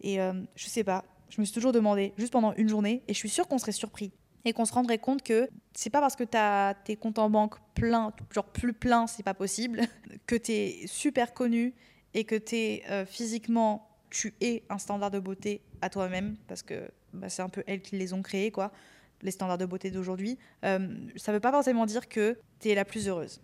Et 0.00 0.20
euh, 0.20 0.32
je 0.54 0.66
sais 0.66 0.84
pas, 0.84 1.04
je 1.28 1.40
me 1.40 1.44
suis 1.44 1.54
toujours 1.54 1.72
demandé, 1.72 2.12
juste 2.16 2.32
pendant 2.32 2.54
une 2.54 2.68
journée, 2.68 3.02
et 3.08 3.14
je 3.14 3.18
suis 3.18 3.28
sûre 3.28 3.48
qu'on 3.48 3.58
serait 3.58 3.72
surpris 3.72 4.12
et 4.46 4.52
qu'on 4.52 4.64
se 4.64 4.72
rendrait 4.72 4.98
compte 4.98 5.22
que 5.22 5.50
c'est 5.74 5.90
pas 5.90 6.00
parce 6.00 6.14
que 6.14 6.22
tu 6.22 6.36
as 6.38 6.74
tes 6.84 6.96
comptes 6.96 7.18
en 7.18 7.28
banque 7.28 7.56
pleins, 7.74 8.12
genre 8.32 8.46
plus 8.46 8.72
plein, 8.72 9.08
c'est 9.08 9.24
pas 9.24 9.34
possible, 9.34 9.82
que 10.26 10.36
tu 10.36 10.52
es 10.52 10.86
super 10.86 11.34
connu 11.34 11.74
et 12.14 12.24
que 12.24 12.36
tu 12.36 12.56
es 12.56 12.82
euh, 12.88 13.04
physiquement, 13.04 13.90
tu 14.08 14.34
es 14.40 14.62
un 14.70 14.78
standard 14.78 15.10
de 15.10 15.18
beauté 15.18 15.62
à 15.82 15.90
toi-même, 15.90 16.36
parce 16.46 16.62
que 16.62 16.88
bah, 17.12 17.28
c'est 17.28 17.42
un 17.42 17.48
peu 17.48 17.64
elles 17.66 17.82
qui 17.82 17.96
les 17.96 18.12
ont 18.12 18.22
créés, 18.22 18.52
quoi, 18.52 18.70
les 19.20 19.32
standards 19.32 19.58
de 19.58 19.66
beauté 19.66 19.90
d'aujourd'hui. 19.90 20.38
Euh, 20.64 20.94
ça 21.16 21.32
veut 21.32 21.40
pas 21.40 21.50
forcément 21.50 21.84
dire 21.84 22.08
que 22.08 22.38
tu 22.60 22.68
es 22.70 22.76
la 22.76 22.84
plus 22.84 23.08
heureuse. 23.08 23.40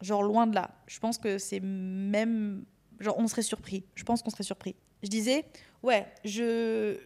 Genre 0.00 0.22
loin 0.22 0.46
de 0.46 0.54
là. 0.54 0.70
Je 0.86 0.98
pense 0.98 1.18
que 1.18 1.36
c'est 1.36 1.60
même. 1.60 2.64
Genre 3.00 3.16
on 3.18 3.28
serait 3.28 3.42
surpris. 3.42 3.84
Je 3.94 4.04
pense 4.04 4.22
qu'on 4.22 4.30
serait 4.30 4.44
surpris. 4.44 4.76
Je 5.02 5.08
disais, 5.08 5.44
ouais, 5.82 6.06
je, 6.24 6.96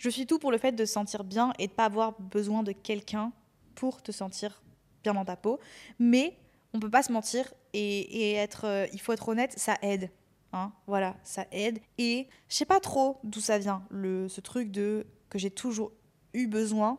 je 0.00 0.08
suis 0.08 0.26
tout 0.26 0.38
pour 0.38 0.50
le 0.50 0.56
fait 0.56 0.72
de 0.72 0.86
se 0.86 0.94
sentir 0.94 1.24
bien 1.24 1.52
et 1.58 1.66
de 1.66 1.72
pas 1.72 1.84
avoir 1.84 2.18
besoin 2.18 2.62
de 2.62 2.72
quelqu'un 2.72 3.32
pour 3.74 4.02
te 4.02 4.12
sentir 4.12 4.62
bien 5.02 5.12
dans 5.12 5.26
ta 5.26 5.36
peau. 5.36 5.60
Mais 5.98 6.38
on 6.72 6.80
peut 6.80 6.88
pas 6.88 7.02
se 7.02 7.12
mentir 7.12 7.52
et, 7.74 8.32
être. 8.32 8.64
Euh, 8.64 8.86
il 8.94 9.00
faut 9.00 9.12
être 9.12 9.28
honnête, 9.28 9.52
ça 9.58 9.76
aide. 9.82 10.10
Hein, 10.54 10.72
voilà, 10.86 11.16
ça 11.22 11.46
aide. 11.52 11.80
Et 11.98 12.28
je 12.48 12.54
sais 12.56 12.64
pas 12.64 12.80
trop 12.80 13.18
d'où 13.24 13.40
ça 13.40 13.58
vient, 13.58 13.82
ce 13.90 14.40
truc 14.40 14.70
de 14.70 15.06
que 15.28 15.38
j'ai 15.38 15.50
toujours 15.50 15.92
eu 16.32 16.46
besoin 16.46 16.98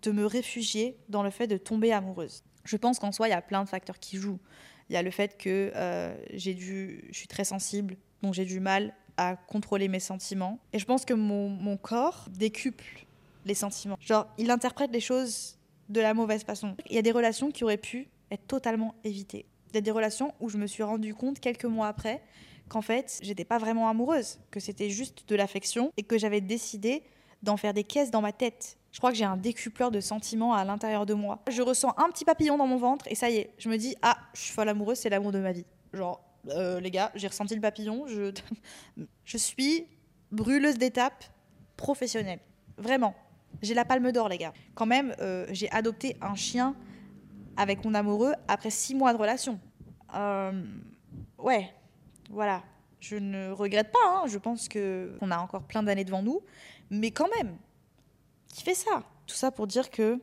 de 0.00 0.10
me 0.10 0.24
réfugier 0.24 0.96
dans 1.10 1.22
le 1.22 1.30
fait 1.30 1.46
de 1.46 1.58
tomber 1.58 1.92
amoureuse. 1.92 2.42
Je 2.64 2.78
pense 2.78 2.98
qu'en 2.98 3.12
soi, 3.12 3.28
il 3.28 3.32
y 3.32 3.34
a 3.34 3.42
plein 3.42 3.64
de 3.64 3.68
facteurs 3.68 3.98
qui 3.98 4.16
jouent. 4.16 4.40
Il 4.88 4.94
y 4.94 4.96
a 4.96 5.02
le 5.02 5.10
fait 5.10 5.36
que 5.36 5.72
euh, 5.76 6.16
j'ai 6.32 6.56
je 6.58 7.12
suis 7.12 7.28
très 7.28 7.44
sensible, 7.44 7.98
donc 8.22 8.32
j'ai 8.32 8.46
du 8.46 8.60
mal 8.60 8.94
à 9.20 9.36
contrôler 9.36 9.88
mes 9.88 10.00
sentiments. 10.00 10.58
Et 10.72 10.78
je 10.78 10.86
pense 10.86 11.04
que 11.04 11.12
mon, 11.12 11.50
mon 11.50 11.76
corps 11.76 12.26
décuple 12.30 13.06
les 13.44 13.54
sentiments. 13.54 13.96
Genre, 14.00 14.26
il 14.38 14.50
interprète 14.50 14.90
les 14.92 15.00
choses 15.00 15.58
de 15.90 16.00
la 16.00 16.14
mauvaise 16.14 16.42
façon. 16.42 16.74
Il 16.88 16.96
y 16.96 16.98
a 16.98 17.02
des 17.02 17.12
relations 17.12 17.50
qui 17.50 17.62
auraient 17.64 17.76
pu 17.76 18.08
être 18.30 18.46
totalement 18.46 18.94
évitées. 19.04 19.44
Il 19.70 19.74
y 19.74 19.78
a 19.78 19.82
des 19.82 19.90
relations 19.90 20.32
où 20.40 20.48
je 20.48 20.56
me 20.56 20.66
suis 20.66 20.82
rendu 20.82 21.14
compte 21.14 21.38
quelques 21.38 21.66
mois 21.66 21.88
après 21.88 22.22
qu'en 22.70 22.80
fait, 22.80 23.18
j'étais 23.22 23.44
pas 23.44 23.58
vraiment 23.58 23.88
amoureuse, 23.88 24.38
que 24.50 24.58
c'était 24.58 24.88
juste 24.88 25.28
de 25.28 25.36
l'affection 25.36 25.92
et 25.98 26.02
que 26.02 26.16
j'avais 26.16 26.40
décidé 26.40 27.02
d'en 27.42 27.58
faire 27.58 27.74
des 27.74 27.84
caisses 27.84 28.10
dans 28.10 28.22
ma 28.22 28.32
tête 28.32 28.78
je 28.92 28.98
crois 28.98 29.10
que 29.10 29.16
j'ai 29.16 29.24
un 29.24 29.36
décupleur 29.36 29.90
de 29.90 30.00
sentiments 30.00 30.52
à 30.52 30.64
l'intérieur 30.64 31.06
de 31.06 31.14
moi. 31.14 31.38
Je 31.48 31.62
ressens 31.62 31.94
un 31.96 32.08
petit 32.10 32.24
papillon 32.24 32.56
dans 32.56 32.66
mon 32.66 32.76
ventre 32.76 33.06
et 33.08 33.14
ça 33.14 33.30
y 33.30 33.36
est, 33.36 33.50
je 33.58 33.68
me 33.68 33.76
dis 33.76 33.94
ah, 34.02 34.16
je 34.34 34.40
suis 34.40 34.52
folle 34.52 34.68
amoureuse, 34.68 34.98
c'est 34.98 35.10
l'amour 35.10 35.32
de 35.32 35.38
ma 35.38 35.52
vie. 35.52 35.64
Genre 35.92 36.20
euh, 36.48 36.80
les 36.80 36.90
gars, 36.90 37.10
j'ai 37.14 37.28
ressenti 37.28 37.54
le 37.54 37.60
papillon, 37.60 38.06
je 38.06 38.32
je 39.24 39.36
suis 39.36 39.86
brûleuse 40.30 40.78
d'étapes 40.78 41.24
professionnelle. 41.76 42.40
Vraiment. 42.76 43.14
J'ai 43.62 43.74
la 43.74 43.84
palme 43.84 44.12
d'or 44.12 44.28
les 44.28 44.38
gars. 44.38 44.52
Quand 44.74 44.86
même, 44.86 45.14
euh, 45.20 45.46
j'ai 45.50 45.70
adopté 45.70 46.16
un 46.20 46.34
chien 46.34 46.74
avec 47.56 47.84
mon 47.84 47.94
amoureux 47.94 48.34
après 48.48 48.70
six 48.70 48.94
mois 48.94 49.12
de 49.12 49.18
relation. 49.18 49.58
Euh, 50.14 50.62
ouais, 51.38 51.70
voilà. 52.30 52.62
Je 53.00 53.16
ne 53.16 53.50
regrette 53.50 53.90
pas. 53.90 53.98
Hein. 54.06 54.22
Je 54.26 54.38
pense 54.38 54.68
que 54.68 55.16
on 55.20 55.30
a 55.30 55.38
encore 55.38 55.62
plein 55.62 55.82
d'années 55.82 56.04
devant 56.04 56.22
nous, 56.22 56.40
mais 56.90 57.10
quand 57.10 57.28
même, 57.36 57.56
qui 58.48 58.62
fait 58.62 58.74
ça? 58.74 59.02
Tout 59.26 59.34
ça 59.34 59.50
pour 59.50 59.66
dire 59.66 59.90
que 59.90 60.20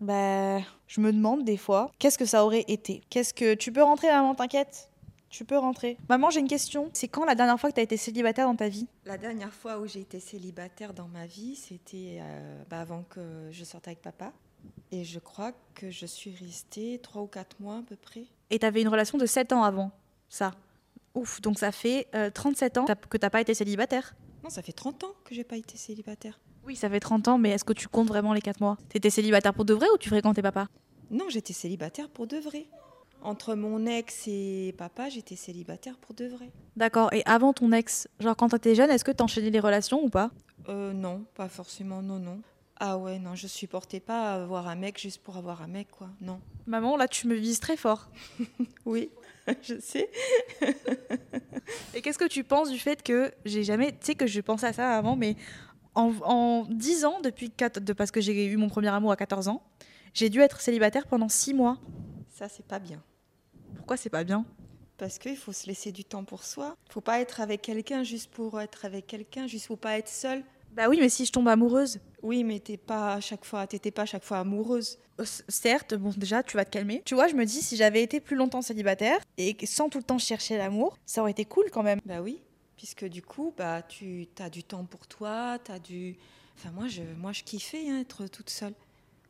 bah, 0.00 0.58
je 0.86 1.00
me 1.00 1.12
demande 1.12 1.44
des 1.44 1.56
fois, 1.56 1.90
qu'est-ce 1.98 2.18
que 2.18 2.24
ça 2.24 2.44
aurait 2.44 2.64
été? 2.68 3.02
Qu'est-ce 3.10 3.34
que 3.34 3.54
tu 3.54 3.72
peux 3.72 3.82
rentrer 3.82 4.08
maman, 4.08 4.34
t'inquiète 4.34 4.90
tu 5.34 5.44
peux 5.44 5.58
rentrer. 5.58 5.96
Maman, 6.08 6.30
j'ai 6.30 6.38
une 6.38 6.48
question. 6.48 6.90
C'est 6.92 7.08
quand 7.08 7.24
la 7.24 7.34
dernière 7.34 7.58
fois 7.58 7.70
que 7.70 7.74
tu 7.74 7.80
as 7.80 7.82
été 7.82 7.96
célibataire 7.96 8.46
dans 8.46 8.54
ta 8.54 8.68
vie? 8.68 8.86
La 9.04 9.18
dernière 9.18 9.52
fois 9.52 9.80
où 9.80 9.86
j'ai 9.86 10.00
été 10.00 10.20
célibataire 10.20 10.94
dans 10.94 11.08
ma 11.08 11.26
vie, 11.26 11.56
c'était 11.56 12.18
euh, 12.20 12.62
bah, 12.70 12.80
avant 12.80 13.02
que 13.10 13.48
je 13.50 13.64
sorte 13.64 13.88
avec 13.88 14.00
papa. 14.00 14.32
Et 14.92 15.02
je 15.02 15.18
crois 15.18 15.50
que 15.74 15.90
je 15.90 16.06
suis 16.06 16.32
restée 16.36 17.00
3 17.02 17.22
ou 17.22 17.26
4 17.26 17.56
mois 17.58 17.78
à 17.78 17.82
peu 17.82 17.96
près. 17.96 18.26
Et 18.50 18.60
tu 18.60 18.66
avais 18.66 18.80
une 18.80 18.88
relation 18.88 19.18
de 19.18 19.26
7 19.26 19.52
ans 19.52 19.64
avant 19.64 19.90
ça? 20.28 20.52
Ouf, 21.14 21.40
donc 21.40 21.58
ça 21.58 21.72
fait 21.72 22.08
37 22.32 22.76
euh, 22.76 22.80
ans 22.80 22.86
que 22.86 23.18
tu 23.18 23.24
n'as 23.24 23.30
pas 23.30 23.40
été 23.40 23.54
célibataire 23.54 24.14
Non, 24.44 24.50
ça 24.50 24.62
fait 24.62 24.72
30 24.72 25.02
ans 25.04 25.14
que 25.24 25.34
j'ai 25.34 25.44
pas 25.44 25.56
été 25.56 25.76
célibataire. 25.76 26.38
Oui, 26.64 26.76
ça 26.76 26.88
fait 26.88 27.00
30 27.00 27.28
ans, 27.28 27.38
mais 27.38 27.50
est-ce 27.50 27.64
que 27.64 27.72
tu 27.72 27.88
comptes 27.88 28.08
vraiment 28.08 28.34
les 28.34 28.40
4 28.40 28.60
mois? 28.60 28.78
T'étais 28.88 29.10
célibataire 29.10 29.52
pour 29.52 29.64
de 29.64 29.74
vrai 29.74 29.88
ou 29.92 29.98
tu 29.98 30.08
fréquentais 30.08 30.42
papa? 30.42 30.68
Non, 31.10 31.26
j'étais 31.28 31.52
célibataire 31.52 32.08
pour 32.08 32.26
de 32.26 32.36
vrai. 32.36 32.66
Entre 33.24 33.54
mon 33.54 33.86
ex 33.86 34.24
et 34.28 34.74
papa, 34.76 35.08
j'étais 35.08 35.34
célibataire 35.34 35.96
pour 35.96 36.14
de 36.14 36.26
vrai. 36.26 36.50
D'accord. 36.76 37.10
Et 37.14 37.22
avant 37.24 37.54
ton 37.54 37.72
ex, 37.72 38.06
genre 38.20 38.36
quand 38.36 38.50
t'étais 38.50 38.74
jeune, 38.74 38.90
est-ce 38.90 39.02
que 39.04 39.10
t'enchaînais 39.12 39.48
les 39.50 39.60
relations 39.60 40.04
ou 40.04 40.10
pas? 40.10 40.30
Euh, 40.68 40.92
Non, 40.92 41.24
pas 41.34 41.48
forcément, 41.48 42.02
non, 42.02 42.18
non. 42.18 42.40
Ah 42.80 42.98
ouais, 42.98 43.18
non, 43.18 43.34
je 43.34 43.46
supportais 43.46 44.00
pas 44.00 44.34
avoir 44.34 44.68
un 44.68 44.74
mec 44.74 45.00
juste 45.00 45.22
pour 45.22 45.36
avoir 45.38 45.62
un 45.62 45.68
mec, 45.68 45.88
quoi. 45.90 46.10
Non. 46.20 46.40
Maman, 46.66 46.96
là, 46.98 47.08
tu 47.08 47.26
me 47.26 47.34
vises 47.34 47.60
très 47.60 47.76
fort. 47.78 48.10
oui, 48.84 49.08
je 49.62 49.78
sais. 49.80 50.10
et 51.94 52.02
qu'est-ce 52.02 52.18
que 52.18 52.28
tu 52.28 52.44
penses 52.44 52.70
du 52.70 52.78
fait 52.78 53.02
que 53.02 53.32
j'ai 53.46 53.64
jamais. 53.64 53.92
Tu 53.92 53.98
sais 54.02 54.14
que 54.16 54.26
je 54.26 54.40
pensais 54.42 54.66
à 54.66 54.72
ça 54.74 54.96
avant, 54.98 55.16
mais 55.16 55.36
en, 55.94 56.12
en 56.24 56.64
10 56.68 57.04
ans, 57.06 57.20
depuis 57.22 57.48
de, 57.50 57.92
parce 57.94 58.10
que 58.10 58.20
j'ai 58.20 58.44
eu 58.44 58.56
mon 58.58 58.68
premier 58.68 58.88
amour 58.88 59.12
à 59.12 59.16
14 59.16 59.48
ans, 59.48 59.62
j'ai 60.12 60.28
dû 60.28 60.40
être 60.40 60.60
célibataire 60.60 61.06
pendant 61.06 61.28
6 61.30 61.54
mois. 61.54 61.78
Ça, 62.28 62.48
c'est 62.50 62.66
pas 62.66 62.80
bien. 62.80 63.02
Pourquoi 63.84 63.98
c'est 63.98 64.08
pas 64.08 64.24
bien? 64.24 64.46
Parce 64.96 65.18
qu'il 65.18 65.36
faut 65.36 65.52
se 65.52 65.66
laisser 65.66 65.92
du 65.92 66.06
temps 66.06 66.24
pour 66.24 66.44
soi. 66.44 66.74
Il 66.88 66.92
faut 66.94 67.02
pas 67.02 67.20
être 67.20 67.42
avec 67.42 67.60
quelqu'un 67.60 68.02
juste 68.02 68.30
pour 68.30 68.58
être 68.58 68.86
avec 68.86 69.06
quelqu'un, 69.06 69.46
juste 69.46 69.66
pour 69.66 69.76
pas 69.76 69.98
être 69.98 70.08
seul. 70.08 70.42
Bah 70.72 70.88
oui, 70.88 70.96
mais 71.02 71.10
si 71.10 71.26
je 71.26 71.32
tombe 71.32 71.48
amoureuse. 71.48 72.00
Oui, 72.22 72.44
mais 72.44 72.60
t'es 72.60 72.78
pas 72.78 73.12
à 73.12 73.20
chaque 73.20 73.44
fois, 73.44 73.66
t'étais 73.66 73.90
pas 73.90 74.02
à 74.02 74.06
chaque 74.06 74.24
fois 74.24 74.38
amoureuse. 74.38 74.98
Euh, 75.20 75.26
certes, 75.48 75.92
bon 75.96 76.14
déjà, 76.16 76.42
tu 76.42 76.56
vas 76.56 76.64
te 76.64 76.70
calmer. 76.70 77.02
Tu 77.04 77.14
vois, 77.14 77.28
je 77.28 77.34
me 77.34 77.44
dis 77.44 77.60
si 77.60 77.76
j'avais 77.76 78.02
été 78.02 78.20
plus 78.20 78.36
longtemps 78.36 78.62
célibataire 78.62 79.18
et 79.36 79.54
sans 79.66 79.90
tout 79.90 79.98
le 79.98 80.04
temps 80.04 80.16
chercher 80.16 80.56
l'amour, 80.56 80.96
ça 81.04 81.20
aurait 81.20 81.32
été 81.32 81.44
cool 81.44 81.66
quand 81.70 81.82
même. 81.82 82.00
Bah 82.06 82.22
oui 82.22 82.40
puisque 82.78 83.04
du 83.04 83.20
coup, 83.20 83.52
bah, 83.56 83.82
tu 83.82 84.26
as 84.38 84.50
du 84.50 84.64
temps 84.64 84.84
pour 84.84 85.06
toi, 85.06 85.58
tu 85.62 85.72
as 85.72 85.78
du... 85.78 86.16
Enfin, 86.56 86.70
moi, 86.70 86.88
je, 86.88 87.02
moi, 87.18 87.32
je 87.32 87.42
kiffais 87.42 87.88
hein, 87.88 88.00
être 88.00 88.26
toute 88.28 88.48
seule. 88.50 88.74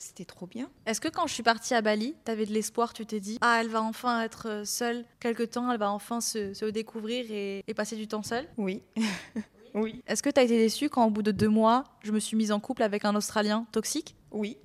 C'était 0.07 0.27
trop 0.27 0.47
bien. 0.47 0.71
Est-ce 0.85 1.01
que 1.01 1.09
quand 1.09 1.27
je 1.27 1.33
suis 1.33 1.43
partie 1.43 1.73
à 1.73 1.81
Bali, 1.81 2.15
tu 2.27 2.31
avais 2.31 2.45
de 2.45 2.53
l'espoir, 2.53 2.93
tu 2.93 3.07
t'es 3.07 3.21
dit, 3.21 3.39
ah, 3.41 3.57
elle 3.63 3.69
va 3.69 3.83
enfin 3.83 4.21
être 4.21 4.61
seule 4.67 5.07
quelque 5.19 5.45
temps, 5.45 5.73
elle 5.73 5.79
va 5.79 5.91
enfin 5.91 6.21
se, 6.21 6.69
découvrir 6.69 7.25
et, 7.31 7.65
passer 7.75 7.97
du 7.97 8.07
temps 8.07 8.23
seule? 8.23 8.47
Oui. 8.59 8.83
oui. 9.75 10.03
Est-ce 10.07 10.23
que 10.23 10.29
tu 10.29 10.39
as 10.39 10.43
été 10.43 10.59
déçue 10.59 10.91
quand, 10.91 11.07
au 11.07 11.11
bout 11.11 11.23
de 11.23 11.31
deux 11.31 11.49
mois, 11.49 11.85
je 12.03 12.13
me 12.13 12.21
suis 12.21 12.37
mise 12.37 12.53
en 12.53 12.61
couple 12.61 12.83
avec 12.83 13.07
un 13.07 13.15
Australien 13.15 13.67
toxique? 13.73 14.15
Oui. 14.31 14.59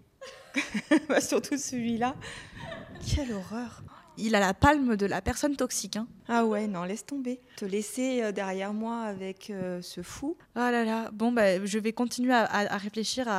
bah, 1.08 1.22
surtout 1.22 1.58
celui-là. 1.58 2.16
Quelle 3.08 3.32
horreur 3.32 3.82
il 4.22 4.36
a 4.36 4.42
la 4.42 4.54
palme 4.54 4.98
de 4.98 5.06
la 5.06 5.22
personne 5.22 5.56
toxique. 5.56 5.96
Hein. 5.96 6.06
Ah 6.28 6.46
ouais, 6.46 6.68
non, 6.68 6.84
laisse 6.84 7.06
tomber. 7.06 7.40
Te 7.56 7.64
laisser 7.64 8.22
euh, 8.22 8.34
derrière 8.34 8.74
moi 8.74 9.04
avec 9.04 9.50
euh, 9.50 9.82
ce 9.82 10.02
fou. 10.02 10.36
Ah 10.56 10.72
là 10.72 10.84
là, 10.84 11.10
bon, 11.14 11.32
bah, 11.32 11.64
je 11.66 11.80
vais 11.80 11.94
continuer 11.94 12.34
à, 12.34 12.78
réfléchir 12.78 13.30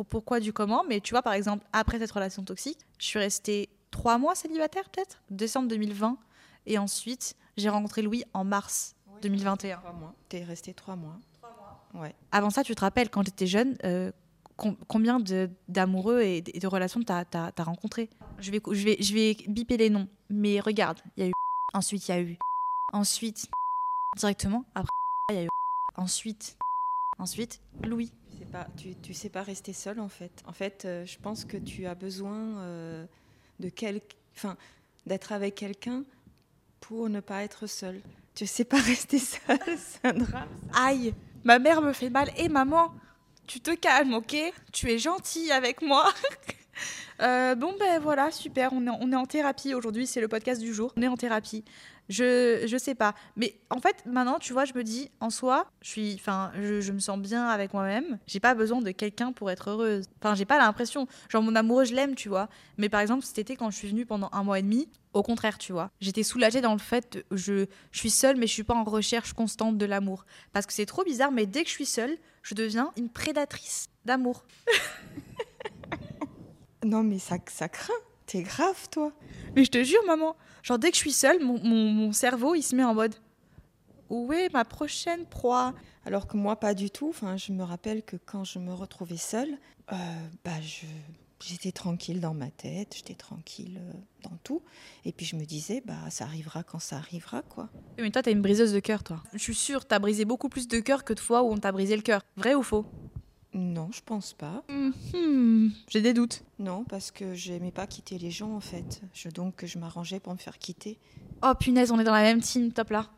au 0.00 0.04
pourquoi 0.04 0.40
du 0.40 0.52
comment. 0.52 0.82
Mais 0.88 1.00
tu 1.00 1.12
vois, 1.12 1.22
par 1.22 1.34
exemple, 1.34 1.64
après 1.72 1.98
cette 1.98 2.10
relation 2.10 2.42
toxique, 2.42 2.78
je 2.98 3.04
suis 3.04 3.18
restée 3.18 3.68
trois 3.90 4.16
mois 4.18 4.34
célibataire 4.34 4.88
peut-être. 4.88 5.20
Décembre 5.30 5.68
2020 5.68 6.16
Et 6.66 6.78
ensuite, 6.78 7.36
j'ai 7.58 7.68
rencontré 7.68 8.00
Louis 8.02 8.24
en 8.32 8.44
mars 8.44 8.96
2021. 9.22 9.76
Trois 9.78 9.92
mois. 9.92 10.14
T'es 10.30 10.42
resté 10.42 10.72
trois 10.72 10.96
mois. 10.96 11.18
Ouais. 11.92 12.14
Avant 12.32 12.50
ça, 12.50 12.62
tu 12.64 12.74
te 12.74 12.80
rappelles, 12.80 13.10
quand 13.10 13.24
tu 13.24 13.28
étais 13.30 13.46
jeune, 13.46 13.76
euh, 13.84 14.10
com- 14.56 14.76
combien 14.88 15.18
d'amoureux 15.68 16.22
et 16.22 16.40
de, 16.40 16.66
relations 16.66 17.02
t'as 17.02 17.24
as, 17.34 17.62
rencontré 17.62 18.08
je 18.38 18.50
vais, 18.50 18.60
je, 18.70 18.84
vais, 18.84 18.96
je 19.00 19.12
vais 19.12 19.36
biper 19.48 19.76
les 19.76 19.90
noms, 19.90 20.08
mais 20.30 20.60
regarde, 20.60 21.00
il 21.16 21.24
y 21.24 21.26
a 21.26 21.28
eu 21.28 21.32
ensuite 21.74 22.08
il 22.08 22.10
y 22.10 22.14
a 22.14 22.20
eu 22.20 22.38
ensuite 22.92 23.50
directement 24.16 24.64
après 24.74 24.90
il 25.30 25.34
y 25.34 25.38
a 25.38 25.44
eu 25.44 25.48
ensuite 25.96 26.56
ensuite 27.18 27.60
Louis. 27.84 28.12
Tu 28.50 28.56
sais 28.56 28.64
pas, 28.64 28.68
tu, 28.76 28.94
tu 28.96 29.14
sais 29.14 29.28
pas 29.28 29.42
rester 29.42 29.72
seul 29.72 30.00
en 30.00 30.08
fait. 30.08 30.42
En 30.44 30.52
fait, 30.52 30.84
euh, 30.84 31.06
je 31.06 31.18
pense 31.18 31.44
que 31.44 31.56
tu 31.56 31.86
as 31.86 31.94
besoin 31.94 32.58
euh, 32.58 33.06
de 33.60 33.68
quel, 33.68 34.00
enfin, 34.34 34.56
d'être 35.06 35.30
avec 35.30 35.54
quelqu'un 35.54 36.02
pour 36.80 37.08
ne 37.08 37.20
pas 37.20 37.44
être 37.44 37.68
seul. 37.68 38.00
Tu 38.34 38.46
sais 38.46 38.64
pas 38.64 38.80
rester 38.80 39.20
seul, 39.20 39.58
c'est 39.78 40.04
un 40.04 40.14
drame. 40.14 40.48
Aïe, 40.74 41.14
ma 41.44 41.60
mère 41.60 41.80
me 41.80 41.92
fait 41.92 42.10
mal 42.10 42.28
et 42.36 42.48
maman, 42.48 42.92
tu 43.46 43.60
te 43.60 43.72
calmes, 43.72 44.14
ok? 44.14 44.36
Tu 44.72 44.90
es 44.90 44.98
gentille 44.98 45.52
avec 45.52 45.80
moi. 45.80 46.12
Euh, 47.22 47.54
bon 47.54 47.74
ben 47.78 48.00
voilà, 48.00 48.30
super, 48.30 48.72
on 48.72 48.86
est, 48.86 48.90
on 49.00 49.12
est 49.12 49.16
en 49.16 49.26
thérapie 49.26 49.74
aujourd'hui, 49.74 50.06
c'est 50.06 50.20
le 50.20 50.28
podcast 50.28 50.60
du 50.60 50.72
jour. 50.72 50.92
On 50.96 51.02
est 51.02 51.08
en 51.08 51.16
thérapie. 51.16 51.64
Je, 52.08 52.64
je 52.66 52.76
sais 52.76 52.94
pas. 52.96 53.14
Mais 53.36 53.60
en 53.70 53.78
fait, 53.78 54.04
maintenant, 54.06 54.38
tu 54.40 54.52
vois, 54.52 54.64
je 54.64 54.72
me 54.74 54.82
dis, 54.82 55.10
en 55.20 55.30
soi, 55.30 55.66
je 55.82 55.88
suis, 55.90 56.14
enfin, 56.16 56.50
je, 56.60 56.80
je 56.80 56.90
me 56.92 56.98
sens 56.98 57.18
bien 57.20 57.46
avec 57.46 57.72
moi-même. 57.72 58.18
J'ai 58.26 58.40
pas 58.40 58.54
besoin 58.54 58.80
de 58.80 58.90
quelqu'un 58.90 59.32
pour 59.32 59.50
être 59.50 59.70
heureuse. 59.70 60.06
Enfin, 60.20 60.34
j'ai 60.34 60.44
pas 60.44 60.58
l'impression. 60.58 61.06
Genre, 61.28 61.42
mon 61.42 61.54
amoureux, 61.54 61.84
je 61.84 61.94
l'aime, 61.94 62.16
tu 62.16 62.28
vois. 62.28 62.48
Mais 62.78 62.88
par 62.88 63.00
exemple, 63.00 63.24
cet 63.24 63.38
été, 63.38 63.54
quand 63.54 63.70
je 63.70 63.76
suis 63.76 63.88
venue 63.88 64.06
pendant 64.06 64.28
un 64.32 64.42
mois 64.42 64.58
et 64.58 64.62
demi, 64.62 64.88
au 65.12 65.22
contraire, 65.22 65.58
tu 65.58 65.72
vois. 65.72 65.90
J'étais 66.00 66.22
soulagée 66.24 66.60
dans 66.60 66.72
le 66.72 66.78
fait, 66.80 67.12
de- 67.12 67.36
je, 67.36 67.66
je 67.92 67.98
suis 67.98 68.10
seule, 68.10 68.36
mais 68.36 68.46
je 68.48 68.52
suis 68.54 68.64
pas 68.64 68.74
en 68.74 68.82
recherche 68.84 69.32
constante 69.34 69.78
de 69.78 69.86
l'amour. 69.86 70.24
Parce 70.52 70.66
que 70.66 70.72
c'est 70.72 70.86
trop 70.86 71.04
bizarre, 71.04 71.30
mais 71.30 71.46
dès 71.46 71.62
que 71.62 71.68
je 71.68 71.74
suis 71.74 71.86
seule, 71.86 72.16
je 72.42 72.54
deviens 72.56 72.90
une 72.96 73.10
prédatrice 73.10 73.86
d'amour. 74.04 74.44
Non, 76.84 77.02
mais 77.02 77.18
ça, 77.18 77.36
ça 77.48 77.68
craint. 77.68 77.92
T'es 78.26 78.42
grave, 78.42 78.88
toi. 78.90 79.12
Mais 79.56 79.64
je 79.64 79.70
te 79.70 79.82
jure, 79.82 80.00
maman, 80.06 80.36
genre 80.62 80.78
dès 80.78 80.90
que 80.90 80.96
je 80.96 81.00
suis 81.00 81.12
seule, 81.12 81.42
mon, 81.44 81.58
mon- 81.62 81.90
mon 81.90 82.12
cerveau, 82.12 82.54
il 82.54 82.62
se 82.62 82.76
met 82.76 82.84
en 82.84 82.94
mode 82.94 83.14
Où 84.08 84.32
est 84.32 84.52
ma 84.52 84.64
prochaine 84.64 85.24
proie? 85.26 85.74
Alors 86.04 86.26
que 86.26 86.36
moi, 86.36 86.56
pas 86.56 86.74
du 86.74 86.90
tout. 86.90 87.08
Enfin, 87.08 87.36
je 87.36 87.52
me 87.52 87.62
rappelle 87.64 88.02
que 88.04 88.16
quand 88.16 88.44
je 88.44 88.58
me 88.58 88.72
retrouvais 88.72 89.16
seule, 89.16 89.58
euh, 89.92 89.96
bah, 90.44 90.60
je, 90.62 90.86
j'étais 91.44 91.72
tranquille 91.72 92.20
dans 92.20 92.34
ma 92.34 92.50
tête, 92.50 92.94
j'étais 92.96 93.14
tranquille 93.14 93.80
euh, 93.82 93.92
dans 94.22 94.36
tout. 94.44 94.62
Et 95.04 95.12
puis 95.12 95.26
je 95.26 95.34
me 95.36 95.44
disais, 95.44 95.82
bah, 95.84 96.08
ça 96.10 96.24
arrivera 96.24 96.62
quand 96.62 96.78
ça 96.78 96.96
arrivera, 96.96 97.42
quoi. 97.42 97.68
Mais 97.98 98.10
toi, 98.10 98.22
t'es 98.22 98.32
une 98.32 98.42
briseuse 98.42 98.72
de 98.72 98.80
cœur, 98.80 99.02
toi. 99.02 99.22
Je 99.32 99.38
suis 99.38 99.54
sûre, 99.54 99.84
t'as 99.86 99.98
brisé 99.98 100.24
beaucoup 100.24 100.48
plus 100.48 100.68
de 100.68 100.78
cœur 100.80 101.04
que 101.04 101.12
de 101.12 101.20
fois 101.20 101.42
où 101.42 101.52
on 101.52 101.58
t'a 101.58 101.72
brisé 101.72 101.96
le 101.96 102.02
cœur. 102.02 102.22
Vrai 102.36 102.54
ou 102.54 102.62
faux? 102.62 102.86
Non, 103.52 103.88
je 103.92 104.00
pense 104.04 104.32
pas. 104.32 104.62
Hmm, 104.68 105.68
J'ai 105.88 106.00
des 106.00 106.12
doutes. 106.14 106.42
Non, 106.58 106.84
parce 106.84 107.10
que 107.10 107.34
j'aimais 107.34 107.72
pas 107.72 107.86
quitter 107.86 108.16
les 108.18 108.30
gens, 108.30 108.54
en 108.54 108.60
fait. 108.60 109.00
Je, 109.12 109.28
donc, 109.28 109.64
je 109.66 109.78
m'arrangeais 109.78 110.20
pour 110.20 110.32
me 110.32 110.38
faire 110.38 110.58
quitter. 110.58 110.98
Oh 111.42 111.52
punaise, 111.58 111.90
on 111.90 111.98
est 111.98 112.04
dans 112.04 112.12
la 112.14 112.22
même 112.22 112.40
team, 112.40 112.72
top 112.72 112.90
là. 112.90 113.08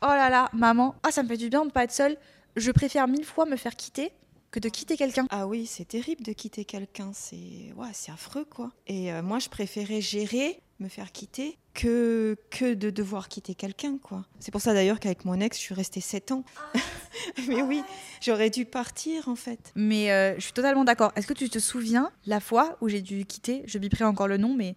Oh 0.00 0.06
là 0.06 0.30
là, 0.30 0.48
maman. 0.54 0.94
Ah, 1.02 1.10
ça 1.10 1.22
me 1.22 1.28
fait 1.28 1.36
du 1.36 1.48
bien 1.50 1.66
de 1.66 1.70
pas 1.70 1.84
être 1.84 1.92
seule. 1.92 2.16
Je 2.56 2.70
préfère 2.70 3.06
mille 3.08 3.24
fois 3.24 3.44
me 3.44 3.56
faire 3.56 3.76
quitter 3.76 4.10
que 4.50 4.58
de 4.58 4.68
quitter 4.68 4.96
quelqu'un. 4.96 5.26
Ah 5.30 5.46
oui, 5.46 5.66
c'est 5.66 5.86
terrible 5.86 6.22
de 6.24 6.32
quitter 6.32 6.64
quelqu'un. 6.64 7.10
C'est 7.14 7.72
ouais, 7.76 7.88
c'est 7.92 8.10
affreux, 8.12 8.44
quoi. 8.44 8.70
Et 8.86 9.12
euh, 9.12 9.22
moi, 9.22 9.38
je 9.38 9.48
préférais 9.48 10.00
gérer, 10.00 10.60
me 10.82 10.88
faire 10.88 11.12
quitter, 11.12 11.58
que, 11.74 12.36
que 12.50 12.74
de 12.74 12.90
devoir 12.90 13.28
quitter 13.28 13.54
quelqu'un, 13.54 13.98
quoi. 13.98 14.26
C'est 14.40 14.50
pour 14.50 14.60
ça, 14.60 14.74
d'ailleurs, 14.74 15.00
qu'avec 15.00 15.24
mon 15.24 15.40
ex, 15.40 15.56
je 15.56 15.62
suis 15.62 15.74
restée 15.74 16.00
7 16.00 16.32
ans. 16.32 16.44
Mais 17.48 17.62
oui, 17.62 17.82
j'aurais 18.20 18.50
dû 18.50 18.64
partir, 18.64 19.28
en 19.28 19.36
fait. 19.36 19.72
Mais 19.74 20.10
euh, 20.10 20.34
je 20.36 20.40
suis 20.40 20.52
totalement 20.52 20.84
d'accord. 20.84 21.12
Est-ce 21.16 21.26
que 21.26 21.34
tu 21.34 21.48
te 21.48 21.58
souviens 21.58 22.10
la 22.26 22.40
fois 22.40 22.76
où 22.80 22.88
j'ai 22.88 23.00
dû 23.00 23.24
quitter? 23.24 23.62
Je 23.66 23.78
biperai 23.78 24.04
encore 24.04 24.28
le 24.28 24.36
nom, 24.36 24.54
mais 24.54 24.74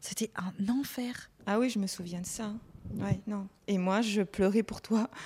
c'était 0.00 0.30
un 0.36 0.68
enfer. 0.68 1.30
Ah 1.46 1.58
oui, 1.58 1.70
je 1.70 1.78
me 1.78 1.86
souviens 1.86 2.20
de 2.20 2.26
ça. 2.26 2.52
Ouais, 3.00 3.20
non. 3.26 3.46
Et 3.66 3.78
moi, 3.78 4.00
je 4.00 4.22
pleurais 4.22 4.62
pour 4.62 4.80
toi. 4.80 5.08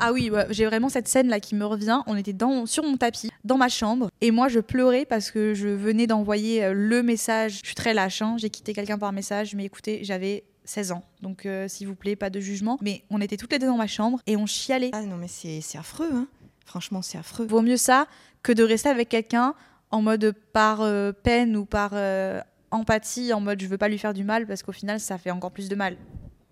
Ah 0.00 0.12
oui, 0.12 0.28
ouais, 0.28 0.48
j'ai 0.50 0.66
vraiment 0.66 0.88
cette 0.88 1.06
scène 1.06 1.28
là 1.28 1.38
qui 1.38 1.54
me 1.54 1.64
revient. 1.64 2.00
On 2.08 2.16
était 2.16 2.32
dans, 2.32 2.66
sur 2.66 2.82
mon 2.82 2.96
tapis, 2.96 3.30
dans 3.44 3.56
ma 3.56 3.68
chambre, 3.68 4.10
et 4.20 4.32
moi 4.32 4.48
je 4.48 4.58
pleurais 4.58 5.04
parce 5.04 5.30
que 5.30 5.54
je 5.54 5.68
venais 5.68 6.08
d'envoyer 6.08 6.64
euh, 6.64 6.72
le 6.74 7.04
message. 7.04 7.60
Je 7.62 7.66
suis 7.66 7.74
très 7.76 7.94
lâche, 7.94 8.20
hein. 8.20 8.34
j'ai 8.36 8.50
quitté 8.50 8.72
quelqu'un 8.72 8.98
par 8.98 9.12
message, 9.12 9.54
mais 9.54 9.64
écoutez, 9.64 10.00
j'avais 10.02 10.42
16 10.64 10.92
ans, 10.92 11.04
donc 11.22 11.46
euh, 11.46 11.68
s'il 11.68 11.86
vous 11.86 11.94
plaît, 11.94 12.16
pas 12.16 12.28
de 12.28 12.40
jugement. 12.40 12.76
Mais 12.82 13.04
on 13.08 13.20
était 13.20 13.36
toutes 13.36 13.52
les 13.52 13.60
deux 13.60 13.68
dans 13.68 13.76
ma 13.76 13.86
chambre 13.86 14.20
et 14.26 14.36
on 14.36 14.46
chialait. 14.46 14.90
Ah 14.92 15.02
non, 15.02 15.16
mais 15.16 15.28
c'est 15.28 15.60
c'est 15.60 15.78
affreux, 15.78 16.10
hein. 16.12 16.26
Franchement, 16.66 17.02
c'est 17.02 17.18
affreux. 17.18 17.46
Vaut 17.46 17.62
mieux 17.62 17.76
ça 17.76 18.08
que 18.42 18.50
de 18.50 18.64
rester 18.64 18.88
avec 18.88 19.08
quelqu'un 19.08 19.54
en 19.90 20.02
mode 20.02 20.34
par 20.52 20.80
euh, 20.80 21.12
peine 21.12 21.56
ou 21.56 21.64
par 21.66 21.90
euh, 21.92 22.40
empathie, 22.70 23.32
en 23.32 23.40
mode 23.40 23.60
je 23.60 23.66
veux 23.66 23.78
pas 23.78 23.88
lui 23.88 23.98
faire 23.98 24.14
du 24.14 24.24
mal, 24.24 24.46
parce 24.46 24.62
qu'au 24.62 24.72
final 24.72 24.98
ça 24.98 25.18
fait 25.18 25.30
encore 25.30 25.52
plus 25.52 25.68
de 25.68 25.76
mal. 25.76 25.96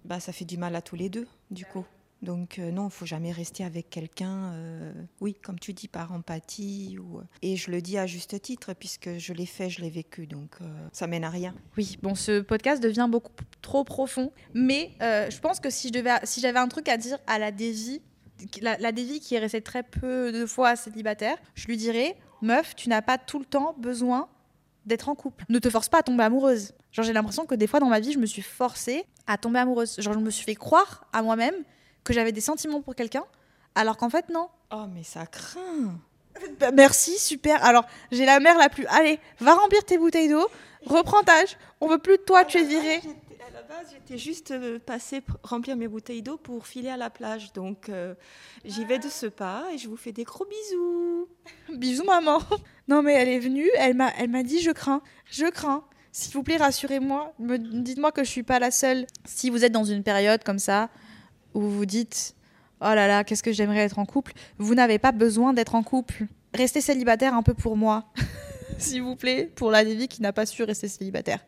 Bah, 0.04 0.20
ça 0.20 0.32
fait 0.32 0.44
du 0.44 0.56
mal 0.56 0.74
à 0.74 0.82
tous 0.82 0.96
les 0.96 1.08
deux, 1.08 1.26
du 1.50 1.64
coup. 1.64 1.84
Donc 2.22 2.60
euh, 2.60 2.70
non, 2.70 2.86
il 2.86 2.92
faut 2.92 3.04
jamais 3.04 3.32
rester 3.32 3.64
avec 3.64 3.90
quelqu'un, 3.90 4.52
euh, 4.52 4.92
oui, 5.20 5.34
comme 5.42 5.58
tu 5.58 5.72
dis, 5.72 5.88
par 5.88 6.12
empathie. 6.12 6.96
Ou... 7.00 7.20
Et 7.42 7.56
je 7.56 7.70
le 7.70 7.82
dis 7.82 7.98
à 7.98 8.06
juste 8.06 8.40
titre, 8.40 8.74
puisque 8.74 9.18
je 9.18 9.32
l'ai 9.32 9.46
fait, 9.46 9.68
je 9.68 9.80
l'ai 9.80 9.90
vécu, 9.90 10.28
donc 10.28 10.50
euh, 10.60 10.88
ça 10.92 11.08
mène 11.08 11.24
à 11.24 11.30
rien. 11.30 11.52
Oui, 11.76 11.98
bon, 12.00 12.14
ce 12.14 12.40
podcast 12.40 12.80
devient 12.80 13.08
beaucoup 13.10 13.32
trop 13.60 13.82
profond, 13.82 14.32
mais 14.54 14.92
euh, 15.02 15.30
je 15.30 15.38
pense 15.40 15.58
que 15.58 15.68
si 15.68 15.88
je 15.88 15.92
devais, 15.92 16.12
si 16.22 16.40
j'avais 16.40 16.60
un 16.60 16.68
truc 16.68 16.88
à 16.88 16.96
dire 16.96 17.18
à 17.26 17.40
la 17.40 17.50
Davy, 17.50 18.00
la, 18.60 18.78
la 18.78 18.92
Davy 18.92 19.18
qui 19.18 19.34
est 19.34 19.40
restée 19.40 19.60
très 19.60 19.82
peu 19.82 20.30
de 20.30 20.46
fois 20.46 20.76
célibataire, 20.76 21.36
je 21.56 21.66
lui 21.66 21.76
dirais, 21.76 22.16
meuf, 22.40 22.76
tu 22.76 22.88
n'as 22.88 23.02
pas 23.02 23.18
tout 23.18 23.40
le 23.40 23.44
temps 23.44 23.74
besoin 23.80 24.28
d'être 24.86 25.08
en 25.08 25.14
couple. 25.14 25.44
Ne 25.48 25.58
te 25.58 25.70
force 25.70 25.88
pas 25.88 25.98
à 25.98 26.02
tomber 26.02 26.24
amoureuse. 26.24 26.72
Genre, 26.90 27.04
j'ai 27.04 27.12
l'impression 27.12 27.46
que 27.46 27.54
des 27.54 27.66
fois 27.66 27.80
dans 27.80 27.86
ma 27.86 28.00
vie, 28.00 28.12
je 28.12 28.18
me 28.18 28.26
suis 28.26 28.42
forcée 28.42 29.04
à 29.26 29.38
tomber 29.38 29.60
amoureuse. 29.60 29.96
Genre, 29.98 30.14
je 30.14 30.18
me 30.18 30.30
suis 30.30 30.44
fait 30.44 30.54
croire 30.54 31.06
à 31.12 31.22
moi-même 31.22 31.54
que 32.04 32.12
j'avais 32.12 32.32
des 32.32 32.40
sentiments 32.40 32.80
pour 32.80 32.94
quelqu'un, 32.94 33.24
alors 33.74 33.96
qu'en 33.96 34.10
fait, 34.10 34.28
non. 34.28 34.48
Oh, 34.72 34.84
mais 34.92 35.02
ça 35.02 35.26
craint. 35.26 35.98
Bah, 36.58 36.70
merci, 36.72 37.18
super. 37.18 37.64
Alors, 37.64 37.84
j'ai 38.10 38.24
la 38.24 38.40
mère 38.40 38.58
la 38.58 38.68
plus. 38.68 38.86
Allez, 38.86 39.20
va 39.40 39.54
remplir 39.54 39.84
tes 39.84 39.98
bouteilles 39.98 40.28
d'eau, 40.28 40.46
reprends 40.86 41.22
ta 41.22 41.42
âge. 41.42 41.56
On 41.80 41.88
veut 41.88 41.98
plus 41.98 42.16
de 42.16 42.22
toi, 42.22 42.44
tu 42.44 42.58
es 42.58 42.64
viré. 42.64 43.00
J'étais- 43.90 44.18
juste 44.18 44.50
euh, 44.50 44.78
passée 44.78 45.22
remplir 45.42 45.76
mes 45.76 45.88
bouteilles 45.88 46.22
d'eau 46.22 46.36
pour 46.36 46.66
filer 46.66 46.88
à 46.90 46.96
la 46.96 47.10
plage. 47.10 47.52
Donc, 47.52 47.88
euh, 47.88 48.14
j'y 48.64 48.84
vais 48.84 48.98
de 48.98 49.08
ce 49.08 49.26
pas 49.26 49.64
et 49.74 49.78
je 49.78 49.88
vous 49.88 49.96
fais 49.96 50.12
des 50.12 50.24
gros 50.24 50.44
bisous. 50.46 51.28
Bisous 51.78 52.04
maman. 52.04 52.40
Non 52.88 53.02
mais 53.02 53.14
elle 53.14 53.28
est 53.28 53.38
venue, 53.38 53.68
elle 53.78 53.94
m'a 53.94 54.10
elle 54.18 54.30
m'a 54.30 54.42
dit 54.42 54.60
je 54.60 54.70
crains, 54.70 55.02
je 55.30 55.46
crains. 55.46 55.84
S'il 56.10 56.34
vous 56.34 56.42
plaît, 56.42 56.58
rassurez-moi, 56.58 57.32
dites-moi 57.38 58.12
que 58.12 58.22
je 58.22 58.28
suis 58.30 58.42
pas 58.42 58.58
la 58.58 58.70
seule. 58.70 59.06
Si 59.24 59.48
vous 59.50 59.64
êtes 59.64 59.72
dans 59.72 59.84
une 59.84 60.02
période 60.02 60.44
comme 60.44 60.58
ça 60.58 60.90
où 61.54 61.60
vous 61.60 61.70
vous 61.70 61.86
dites 61.86 62.34
"Oh 62.82 62.84
là 62.94 63.06
là, 63.06 63.24
qu'est-ce 63.24 63.42
que 63.42 63.52
j'aimerais 63.52 63.78
être 63.78 63.98
en 63.98 64.04
couple", 64.04 64.32
vous 64.58 64.74
n'avez 64.74 64.98
pas 64.98 65.12
besoin 65.12 65.52
d'être 65.54 65.74
en 65.74 65.82
couple. 65.82 66.26
Restez 66.54 66.80
célibataire 66.82 67.34
un 67.34 67.42
peu 67.42 67.54
pour 67.54 67.76
moi. 67.76 68.12
S'il 68.78 69.02
vous 69.02 69.16
plaît, 69.16 69.50
pour 69.54 69.70
la 69.70 69.84
Davy 69.84 70.08
qui 70.08 70.22
n'a 70.22 70.32
pas 70.32 70.46
su 70.46 70.62
rester 70.62 70.88
célibataire. 70.88 71.40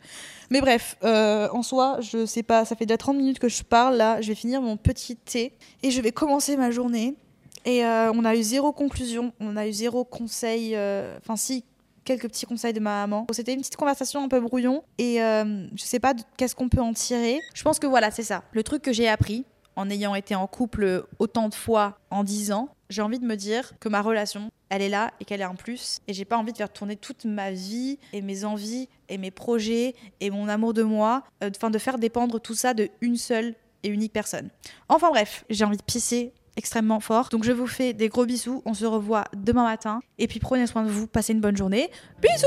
Mais 0.51 0.61
bref, 0.61 0.97
euh, 1.05 1.49
en 1.53 1.63
soi, 1.63 1.99
je 2.01 2.27
sais 2.27 2.43
pas, 2.43 2.65
ça 2.65 2.77
fait 2.77 2.87
déjà 2.87 2.99
30 2.99 3.17
minutes 3.17 3.39
que 3.39 3.49
je 3.49 3.63
parle 3.63 3.97
là, 3.97 4.21
je 4.21 4.29
vais 4.29 4.35
finir 4.35 4.61
mon 4.61 4.77
petit 4.77 5.17
thé 5.17 5.53
et 5.83 5.91
je 5.91 6.01
vais 6.01 6.13
commencer 6.13 6.57
ma 6.57 6.71
journée. 6.71 7.15
Et 7.65 7.85
euh, 7.85 8.13
on 8.13 8.25
a 8.25 8.37
eu 8.37 8.43
zéro 8.43 8.73
conclusion, 8.73 9.33
on 9.41 9.57
a 9.57 9.67
eu 9.67 9.73
zéro 9.73 10.05
conseil, 10.05 10.77
euh, 10.77 11.17
enfin 11.19 11.37
si, 11.37 11.65
quelques 12.05 12.29
petits 12.29 12.47
conseils 12.47 12.75
de 12.75 12.81
ma 12.81 13.07
maman. 13.07 13.27
C'était 13.33 13.55
une 13.55 13.61
petite 13.61 13.77
conversation 13.77 14.23
un 14.23 14.29
peu 14.29 14.41
brouillon 14.41 14.85
et 14.99 15.23
euh, 15.23 15.67
je 15.75 15.83
sais 15.83 16.01
pas 16.01 16.15
qu'est-ce 16.37 16.55
qu'on 16.55 16.69
peut 16.69 16.81
en 16.81 16.93
tirer. 16.93 17.41
Je 17.55 17.63
pense 17.63 17.79
que 17.79 17.87
voilà, 17.87 18.11
c'est 18.11 18.23
ça. 18.23 18.45
Le 18.53 18.63
truc 18.63 18.83
que 18.83 18.93
j'ai 18.93 19.09
appris 19.09 19.45
en 19.77 19.91
ayant 19.91 20.15
été 20.15 20.35
en 20.35 20.47
couple 20.47 21.07
autant 21.19 21.49
de 21.49 21.55
fois 21.55 21.99
en 22.11 22.23
10 22.23 22.53
ans, 22.53 22.69
j'ai 22.91 23.03
envie 23.03 23.19
de 23.19 23.27
me 23.27 23.37
dire 23.37 23.73
que 23.81 23.89
ma 23.89 24.03
relation, 24.03 24.51
elle 24.69 24.83
est 24.83 24.89
là 24.89 25.13
et 25.21 25.25
qu'elle 25.25 25.41
est 25.41 25.45
un 25.45 25.55
plus. 25.55 26.01
Et 26.09 26.13
j'ai 26.13 26.25
pas 26.25 26.37
envie 26.37 26.53
de 26.53 26.57
faire 26.59 26.73
tourner 26.73 26.97
toute 26.97 27.25
ma 27.25 27.51
vie 27.51 27.99
et 28.13 28.23
mes 28.23 28.45
envies 28.45 28.89
et 29.09 29.19
mes 29.19 29.31
projets 29.31 29.95
et 30.21 30.31
mon 30.31 30.49
amour 30.49 30.75
de 30.75 30.83
moi, 30.83 31.25
euh, 31.43 31.51
enfin 31.55 31.71
de 31.71 31.79
faire 31.79 31.99
dépendre 31.99 32.41
tout 32.41 32.55
ça 32.55 32.75
de 32.75 32.89
une 33.01 33.17
seule 33.17 33.55
et 33.83 33.89
unique 33.89 34.13
personne. 34.13 34.49
Enfin 34.89 35.11
bref, 35.11 35.45
j'ai 35.51 35.65
envie 35.65 35.77
de 35.77 35.83
pisser 35.83 36.33
extrêmement 36.57 37.01
fort. 37.01 37.29
Donc 37.31 37.45
je 37.45 37.53
vous 37.53 37.67
fais 37.67 37.93
des 37.93 38.09
gros 38.09 38.27
bisous. 38.27 38.63
On 38.65 38.75
se 38.75 38.87
revoit 38.87 39.25
demain 39.37 39.65
matin. 39.65 40.01
Et 40.19 40.27
puis 40.27 40.41
prenez 40.41 40.67
soin 40.67 40.85
de 40.85 40.91
vous. 40.91 41.07
Passez 41.07 41.33
une 41.33 41.41
bonne 41.41 41.57
journée. 41.57 41.91
Bisous 42.21 42.47